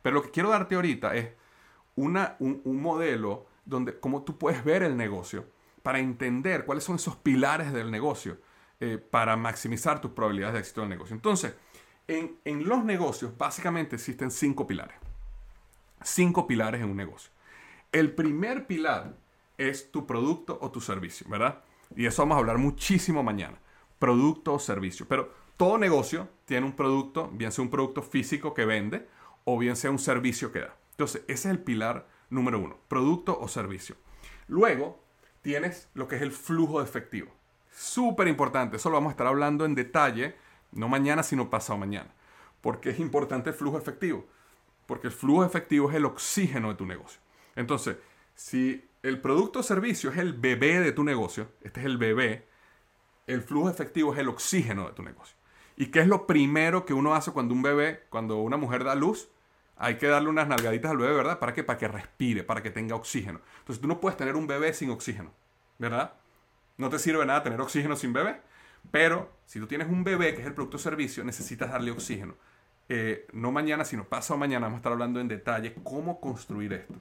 [0.01, 1.29] Pero lo que quiero darte ahorita es
[1.95, 5.45] una, un, modelo donde cómo tú puedes ver el negocio
[5.83, 8.37] para entender cuáles son esos pilares del negocio
[9.09, 11.15] para maximizar tus probabilidades de éxito del negocio.
[11.15, 11.55] Entonces,
[12.07, 14.97] en, los negocios básicamente existen cinco pilares.
[16.01, 17.31] Cinco pilares en un negocio.
[17.91, 19.15] El primer pilar
[19.57, 21.63] es tu producto o tu servicio, ¿verdad?
[21.95, 23.59] Y eso vamos a hablar muchísimo mañana.
[23.99, 25.07] Producto o servicio.
[25.07, 29.07] Pero todo negocio tiene un producto, bien sea un producto físico que vende
[29.43, 30.75] o bien sea un servicio que da.
[30.91, 33.95] Entonces, ese es el pilar número uno, producto o servicio.
[34.47, 34.99] Luego
[35.41, 37.31] tienes lo que es el flujo de efectivo.
[37.71, 40.35] Súper importante, eso lo vamos a estar hablando en detalle
[40.71, 42.13] no mañana, sino pasado mañana.
[42.61, 44.25] Porque es importante el flujo efectivo.
[44.85, 47.19] Porque el flujo efectivo es el oxígeno de tu negocio.
[47.55, 47.97] Entonces,
[48.35, 52.47] si el producto o servicio es el bebé de tu negocio, este es el bebé,
[53.27, 55.37] el flujo efectivo es el oxígeno de tu negocio.
[55.75, 58.95] ¿Y qué es lo primero que uno hace cuando un bebé, cuando una mujer da
[58.95, 59.29] luz?
[59.75, 61.37] Hay que darle unas nalgaditas al bebé, ¿verdad?
[61.37, 61.63] ¿Para qué?
[61.63, 63.41] Para que respire, para que tenga oxígeno.
[63.59, 65.31] Entonces tú no puedes tener un bebé sin oxígeno,
[65.77, 66.13] ¿verdad?
[66.77, 68.41] No te sirve nada tener oxígeno sin bebé.
[68.89, 72.35] Pero si tú tienes un bebé, que es el producto servicio, necesitas darle oxígeno.
[72.89, 76.95] Eh, no mañana, sino pasado mañana vamos a estar hablando en detalle cómo construir esto.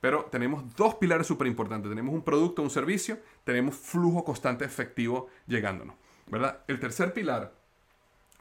[0.00, 1.90] Pero tenemos dos pilares súper importantes.
[1.90, 5.96] Tenemos un producto, un servicio, tenemos flujo constante efectivo llegándonos.
[6.26, 6.60] ¿verdad?
[6.68, 7.52] El tercer pilar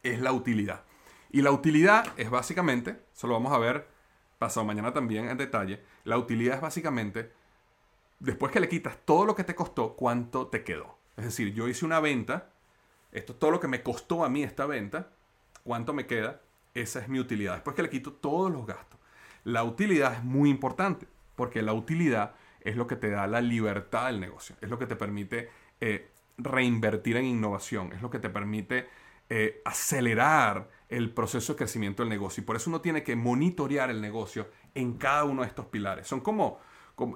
[0.04, 0.84] es la utilidad.
[1.32, 3.88] Y la utilidad es básicamente, eso lo vamos a ver
[4.40, 7.34] pasado mañana también en detalle, la utilidad es básicamente,
[8.20, 10.98] después que le quitas todo lo que te costó, cuánto te quedó.
[11.18, 12.50] Es decir, yo hice una venta
[13.12, 15.10] esto es todo lo que me costó a mí esta venta,
[15.64, 16.42] cuánto me queda,
[16.74, 17.56] esa es mi utilidad.
[17.56, 19.00] Después que le quito todos los gastos.
[19.44, 21.08] La utilidad es muy importante,
[21.40, 24.88] porque la utilidad es lo que te da la libertad del negocio, es lo que
[24.88, 28.90] te permite eh, reinvertir en innovación, es lo que te permite
[29.30, 32.44] eh, acelerar el proceso de crecimiento del negocio.
[32.44, 36.08] Y por eso uno tiene que monitorear el negocio en cada uno de estos pilares.
[36.08, 36.60] Son como,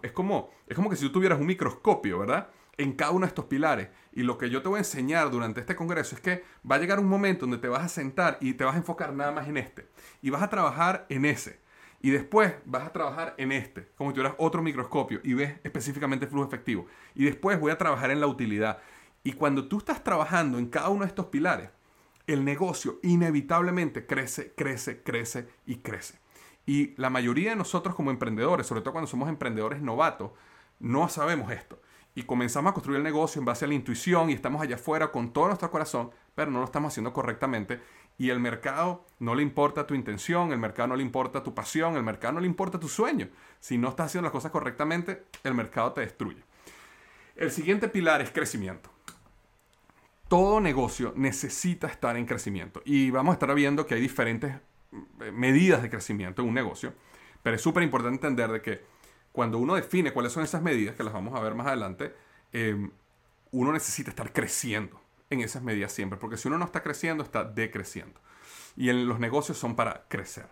[0.04, 2.48] es, como, es como que si tú tuvieras un microscopio, ¿verdad?
[2.78, 3.90] En cada uno de estos pilares.
[4.14, 6.80] Y lo que yo te voy a enseñar durante este congreso es que va a
[6.80, 9.50] llegar un momento donde te vas a sentar y te vas a enfocar nada más
[9.50, 9.90] en este.
[10.22, 11.62] Y vas a trabajar en ese.
[12.04, 16.28] Y después vas a trabajar en este, como si tuvieras otro microscopio y ves específicamente
[16.28, 16.86] flujo efectivo.
[17.16, 18.80] Y después voy a trabajar en la utilidad.
[19.24, 21.70] Y cuando tú estás trabajando en cada uno de estos pilares,
[22.28, 26.20] el negocio inevitablemente crece, crece, crece y crece.
[26.66, 30.32] Y la mayoría de nosotros como emprendedores, sobre todo cuando somos emprendedores novatos,
[30.80, 31.80] no sabemos esto.
[32.16, 35.10] Y comenzamos a construir el negocio en base a la intuición y estamos allá afuera
[35.10, 37.80] con todo nuestro corazón, pero no lo estamos haciendo correctamente.
[38.18, 41.96] Y el mercado no le importa tu intención, el mercado no le importa tu pasión,
[41.96, 43.30] el mercado no le importa tu sueño.
[43.60, 46.44] Si no estás haciendo las cosas correctamente, el mercado te destruye.
[47.36, 48.94] El siguiente pilar es crecimiento
[50.34, 52.82] todo negocio necesita estar en crecimiento.
[52.86, 54.56] Y vamos a estar viendo que hay diferentes
[55.22, 56.92] eh, medidas de crecimiento en un negocio.
[57.44, 58.82] Pero es súper importante entender de que
[59.32, 62.16] cuando uno define cuáles son esas medidas, que las vamos a ver más adelante,
[62.52, 62.90] em,
[63.52, 65.00] uno necesita estar creciendo
[65.34, 66.18] en esas medidas siempre.
[66.18, 68.20] Porque si uno no está creciendo, está decreciendo.
[68.76, 70.48] Y en los negocios son para crecer.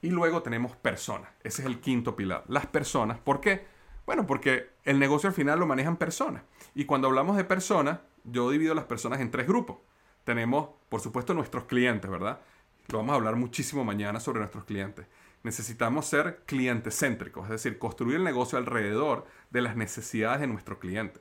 [0.00, 1.30] Y luego tenemos personas.
[1.42, 2.44] Ese es el quinto pilar.
[2.48, 3.18] Las personas.
[3.18, 3.66] ¿Por qué?
[4.06, 6.42] Bueno, porque el negocio al final lo manejan personas.
[6.74, 9.78] Y cuando hablamos de personas, yo divido las personas en tres grupos.
[10.24, 12.40] Tenemos, por supuesto, nuestros clientes, ¿verdad?
[12.88, 15.06] Lo vamos a hablar muchísimo mañana sobre nuestros clientes.
[15.42, 20.78] Necesitamos ser cliente céntricos, es decir, construir el negocio alrededor de las necesidades de nuestro
[20.78, 21.20] cliente.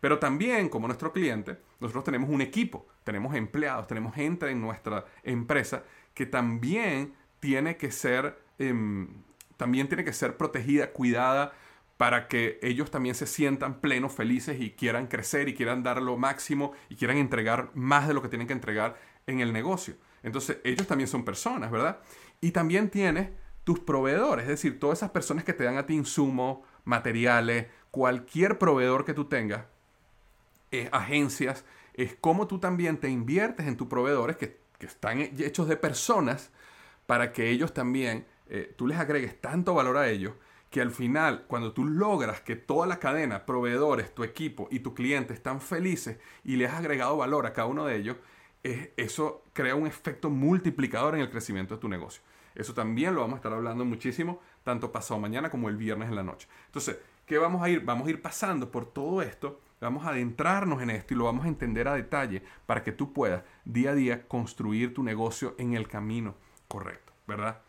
[0.00, 5.04] Pero también, como nuestro cliente, nosotros tenemos un equipo, tenemos empleados, tenemos gente en nuestra
[5.22, 5.84] empresa
[6.14, 9.08] que también tiene que ser, em,
[9.56, 11.52] también tiene que ser protegida, cuidada,
[11.96, 16.16] para que ellos también se sientan plenos, felices y quieran crecer y quieran dar lo
[16.16, 18.96] máximo y quieran entregar más de lo que tienen que entregar
[19.26, 19.96] en el negocio.
[20.22, 22.00] Entonces, ellos también son personas, ¿verdad?
[22.40, 23.30] Y también tienes
[23.64, 28.58] tus proveedores, es decir, todas esas personas que te dan a ti insumos, materiales, cualquier
[28.58, 29.66] proveedor que tú tengas,
[30.70, 31.64] eh, agencias,
[31.94, 36.52] es como tú también te inviertes en tus proveedores que, están hechos de personas
[37.06, 40.34] para que ellos también, eh, tú les agregues tanto valor a ellos
[40.70, 44.94] que al final, cuando tú logras que toda la cadena, proveedores, tu equipo y tu
[44.94, 48.16] cliente están felices y le has agregado valor a cada uno de ellos,
[48.62, 52.22] eso crea un efecto multiplicador en el crecimiento de tu negocio.
[52.54, 56.16] Eso también lo vamos a estar hablando muchísimo, tanto pasado mañana como el viernes en
[56.16, 56.48] la noche.
[56.66, 57.84] Entonces, ¿qué vamos a ir?
[57.84, 61.44] Vamos a ir pasando por todo esto, vamos a adentrarnos en esto y lo vamos
[61.44, 65.74] a entender a detalle para que tú puedas día a día construir tu negocio en
[65.74, 66.34] el camino
[66.66, 67.60] correcto, ¿verdad?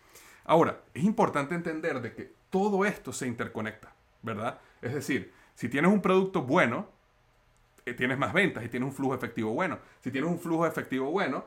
[0.45, 4.59] Ahora, es importante entender de que todo esto se interconecta, ¿verdad?
[4.81, 6.87] Es decir, si tienes un producto bueno,
[7.85, 9.79] eh, tienes más ventas y tienes un flujo efectivo bueno.
[10.01, 11.45] Si tienes un flujo efectivo bueno,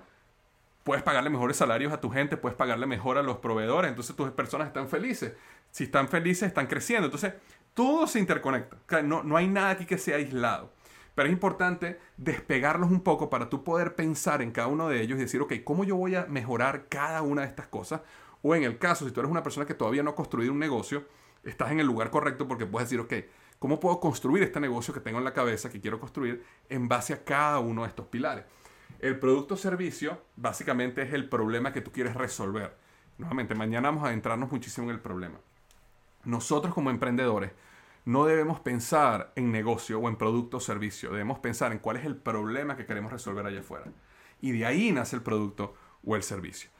[0.84, 4.30] puedes pagarle mejores salarios a tu gente, puedes pagarle mejor a los proveedores, entonces tus
[4.32, 5.34] personas están felices.
[5.70, 7.06] Si están felices, están creciendo.
[7.06, 7.34] Entonces,
[7.74, 9.02] todo se interconecta.
[9.02, 10.72] No, no hay nada aquí que sea aislado.
[11.14, 15.18] Pero es importante despegarlos un poco para tú poder pensar en cada uno de ellos
[15.18, 18.00] y decir, ok, ¿cómo yo voy a mejorar cada una de estas cosas?
[18.40, 20.58] O en el caso, si tú eres una persona que todavía no ha construido un
[20.58, 21.06] negocio,
[21.44, 25.00] estás en el lugar correcto porque puedes decir, ok, ¿cómo puedo construir este negocio que
[25.00, 28.44] tengo en la cabeza, que quiero construir, en base a cada uno de estos pilares?
[28.98, 32.76] El producto servicio básicamente es el problema que tú quieres resolver.
[33.18, 35.38] Nuevamente, mañana vamos a adentrarnos muchísimo en el problema.
[36.24, 37.52] Nosotros como emprendedores
[38.04, 42.04] no debemos pensar en negocio o en producto o servicio, debemos pensar en cuál es
[42.04, 43.86] el problema que queremos resolver allá afuera.
[44.40, 46.70] Y de ahí nace el producto o el servicio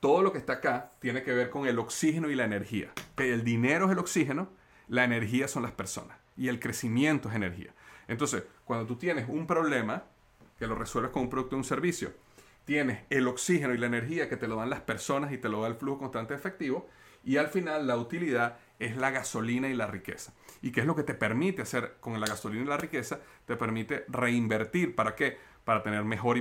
[0.00, 2.92] todo lo que está acá tiene que ver con el oxígeno y la energía.
[3.16, 4.48] El dinero es el oxígeno,
[4.88, 7.74] la energía son las personas y el crecimiento es energía.
[8.06, 10.04] Entonces, cuando tú tienes un problema,
[10.58, 12.12] que lo resuelves con un producto o un servicio,
[12.64, 15.62] tienes el oxígeno y la energía que te lo dan las personas y te lo
[15.62, 16.88] da el flujo constante efectivo,
[17.24, 20.32] y al final la utilidad es la gasolina y la riqueza.
[20.62, 23.20] ¿Y qué es lo que te permite hacer con la gasolina y la riqueza?
[23.44, 24.94] Te permite reinvertir.
[24.94, 25.38] ¿Para qué?
[25.64, 26.38] Para tener mejor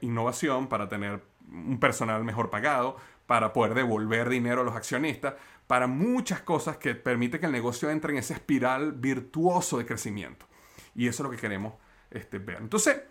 [0.00, 5.34] innovación, para tener un personal mejor pagado, para poder devolver dinero a los accionistas,
[5.66, 10.46] para muchas cosas que permite que el negocio entre en esa espiral virtuoso de crecimiento.
[10.94, 11.74] Y eso es lo que queremos
[12.10, 12.58] este, ver.
[12.60, 13.02] Entonces,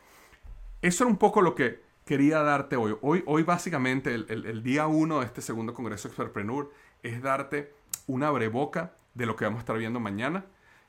[0.81, 2.95] eso era un poco lo que quería darte hoy.
[3.01, 6.71] Hoy, hoy básicamente, el, día uno de este segundo Congreso Expertpreneur
[7.03, 7.73] es darte
[8.07, 10.45] una breboca de lo que vamos a estar viendo mañana,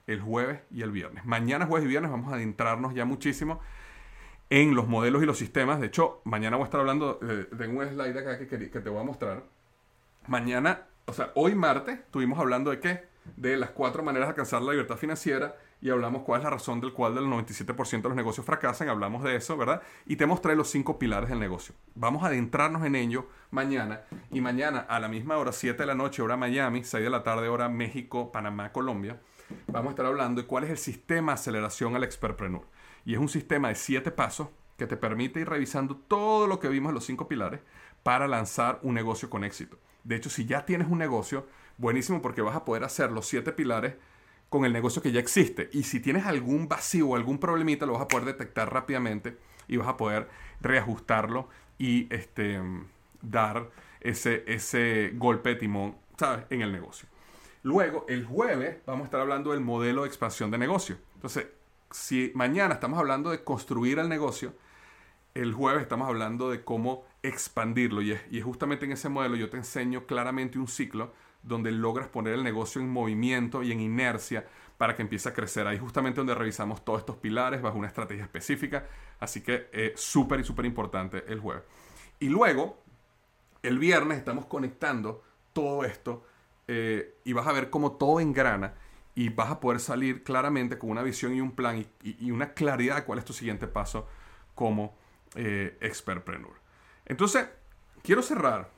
[0.07, 1.25] el jueves y el viernes.
[1.25, 3.61] Mañana, jueves y viernes vamos a adentrarnos ya muchísimo
[4.51, 5.81] en los modelos y los sistemas.
[5.81, 9.01] De hecho, mañana voy a estar hablando, de un slide acá que, que te voy
[9.01, 9.43] a mostrar.
[10.27, 13.05] Mañana o sea, hoy martes estuvimos hablando de qué?
[13.37, 16.81] De las cuatro maneras de alcanzar la libertad financiera y hablamos cuál es la razón
[16.81, 19.83] del cual del 97% de los negocios fracasan, hablamos de eso, ¿verdad?
[20.07, 21.75] Y te mostré los cinco pilares del negocio.
[21.95, 25.95] Vamos a adentrarnos en ello mañana y mañana a la misma hora, 7 de la
[25.95, 29.21] noche, hora Miami, 6 de la tarde, hora México, Panamá, Colombia,
[29.69, 32.67] vamos a estar hablando de cuál es el sistema de aceleración al expertpreneur.
[33.05, 36.69] Y es un sistema de siete pasos que te permite ir revisando todo lo que
[36.69, 37.61] vimos en los cinco pilares
[38.03, 39.79] para lanzar un negocio con éxito.
[40.05, 43.53] De hecho, si ya tienes un negocio, buenísimo porque vas a poder hacer los siete
[43.53, 43.95] pilares
[44.49, 45.69] con el negocio que ya existe.
[45.73, 49.37] Y si tienes algún vacío o algún problemita, lo vas a poder detectar rápidamente
[49.67, 50.29] y vas a poder
[50.61, 52.61] reajustarlo y este,
[53.23, 53.71] dar
[54.01, 56.45] ese, ese golpe de timón, ¿sabes?
[56.51, 57.09] En el negocio.
[57.63, 60.97] Luego, el jueves, vamos a estar hablando del modelo de expansión de negocio.
[61.15, 61.47] Entonces,
[61.91, 64.55] si mañana estamos hablando de construir el negocio,
[65.35, 68.03] el jueves estamos hablando de cómo expandirlo.
[68.03, 71.13] Y es, justamente en ese modelo yo te enseño claramente un ciclo
[71.43, 75.67] donde logras poner el negocio en movimiento y en inercia para que empiece a crecer.
[75.67, 78.87] Ahí justamente donde revisamos todos estos pilares bajo una estrategia específica.
[79.21, 81.65] Así que es súper y súper importante el jueves.
[82.21, 82.83] Y luego,
[83.63, 85.23] el viernes estamos conectando
[85.53, 86.25] todo esto
[86.69, 88.75] eh, y vas a ver cómo todo engrana
[89.15, 92.97] y vas a poder salir claramente con una visión y un plan y, una claridad
[92.97, 94.07] de cuál es tu siguiente paso
[94.55, 94.97] como
[95.35, 96.55] eh, expertpreneur.
[97.05, 97.49] Entonces,
[98.03, 98.71] quiero cerrar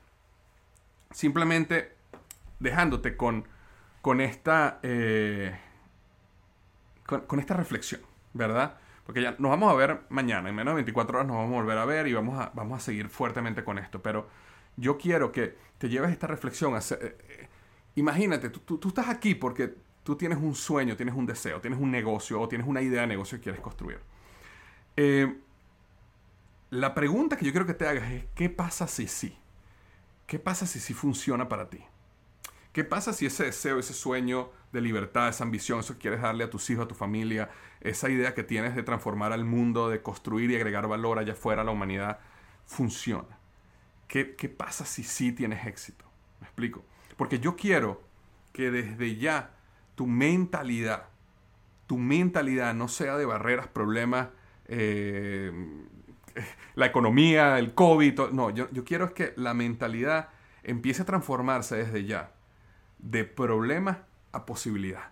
[1.10, 1.94] simplemente
[2.60, 3.48] dejándote con,
[4.00, 5.58] con, esta, eh,
[7.06, 8.00] con, esta reflexión,
[8.32, 8.78] ¿verdad?
[9.04, 11.62] Porque ya nos vamos a ver mañana, en menos de 24 horas nos vamos a
[11.62, 14.00] volver a ver y vamos a, vamos a seguir fuertemente con esto.
[14.00, 14.28] Pero
[14.76, 16.76] yo quiero que te lleves esta reflexión.
[16.76, 17.48] A, eh,
[17.96, 21.90] imagínate, tú, tú estás aquí porque tú tienes un sueño, tienes un deseo, tienes un
[21.90, 24.00] negocio o tienes una idea de negocio que quieres construir.
[24.96, 25.38] Eh,
[26.70, 29.36] la pregunta que yo quiero que te hagas es, ¿qué pasa si sí?
[30.26, 31.84] ¿Qué pasa si sí funciona para ti?
[32.72, 36.44] ¿Qué pasa si ese deseo, ese sueño de libertad, esa ambición, eso que quieres darle
[36.44, 37.50] a tus hijos, a tu familia,
[37.80, 41.62] esa idea que tienes de transformar al mundo, de construir y agregar valor allá afuera
[41.62, 42.20] a la humanidad,
[42.66, 43.38] funciona?
[44.06, 46.04] ¿Qué, qué pasa si sí tienes éxito?
[46.40, 46.84] ¿Me explico?
[47.16, 48.02] Porque yo quiero
[48.52, 49.50] que desde ya
[49.94, 51.08] tu mentalidad,
[51.86, 54.28] tu mentalidad no sea de barreras, problemas,
[54.66, 55.52] eh,
[56.74, 58.30] la economía, el COVID.
[58.30, 60.28] No, yo, quiero es que la mentalidad
[60.62, 62.32] empiece a transformarse desde ya
[63.02, 63.98] de problemas
[64.32, 65.10] a posibilidad.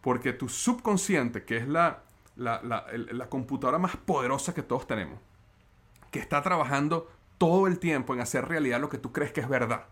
[0.00, 2.02] Porque tu subconsciente, que es la,
[2.36, 5.18] la, la, computadora más poderosa que todos tenemos,
[6.10, 9.48] que está trabajando todo el tiempo en hacer realidad lo que tú crees que es
[9.48, 9.86] verdad.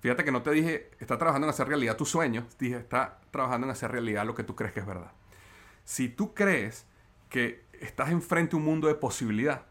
[0.00, 3.66] Fíjate que no te dije, está trabajando en hacer realidad tus sueños, dije, está trabajando
[3.66, 5.10] en hacer realidad lo que tú crees que es verdad.
[5.84, 6.86] Si tú crees
[7.28, 9.62] que estás enfrente a un mundo de posibilidad,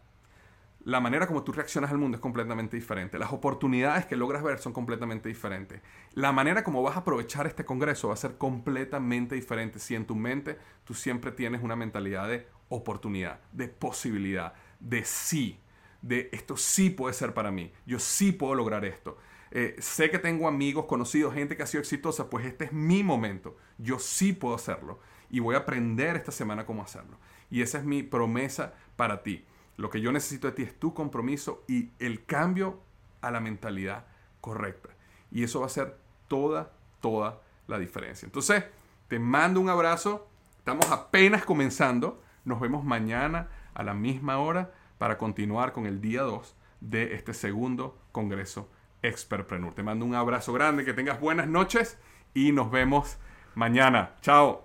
[0.84, 3.18] la manera como tú reaccionas al mundo es completamente diferente.
[3.18, 5.82] Las oportunidades que logras ver son completamente diferentes.
[6.14, 10.06] La manera como vas a aprovechar este congreso va a ser completamente diferente si en
[10.06, 15.58] tu mente tú siempre tienes una mentalidad de oportunidad, de posibilidad, de sí,
[16.00, 19.18] de esto sí puede ser para mí, yo sí puedo lograr esto.
[19.50, 23.02] Eh, sé que tengo amigos, conocidos, gente que ha sido exitosa, pues este es mi
[23.02, 23.56] momento.
[23.78, 25.00] Yo sí puedo hacerlo
[25.30, 27.18] y voy a aprender esta semana cómo hacerlo.
[27.50, 29.44] Y esa es mi promesa para ti.
[29.78, 32.82] Lo que yo necesito de ti es tu compromiso y el cambio
[33.20, 34.06] a la mentalidad
[34.40, 34.90] correcta.
[35.30, 38.26] Y eso va a ser toda, toda la diferencia.
[38.26, 38.64] Entonces,
[39.06, 40.28] te mando un abrazo.
[40.58, 42.20] Estamos apenas comenzando.
[42.44, 47.32] Nos vemos mañana a la misma hora para continuar con el día 2 de este
[47.32, 48.68] segundo Congreso
[49.02, 49.74] Expertpreneur.
[49.74, 51.98] Te mando un abrazo grande, que tengas buenas noches
[52.34, 53.16] y nos vemos
[53.54, 54.16] mañana.
[54.22, 54.64] Chao.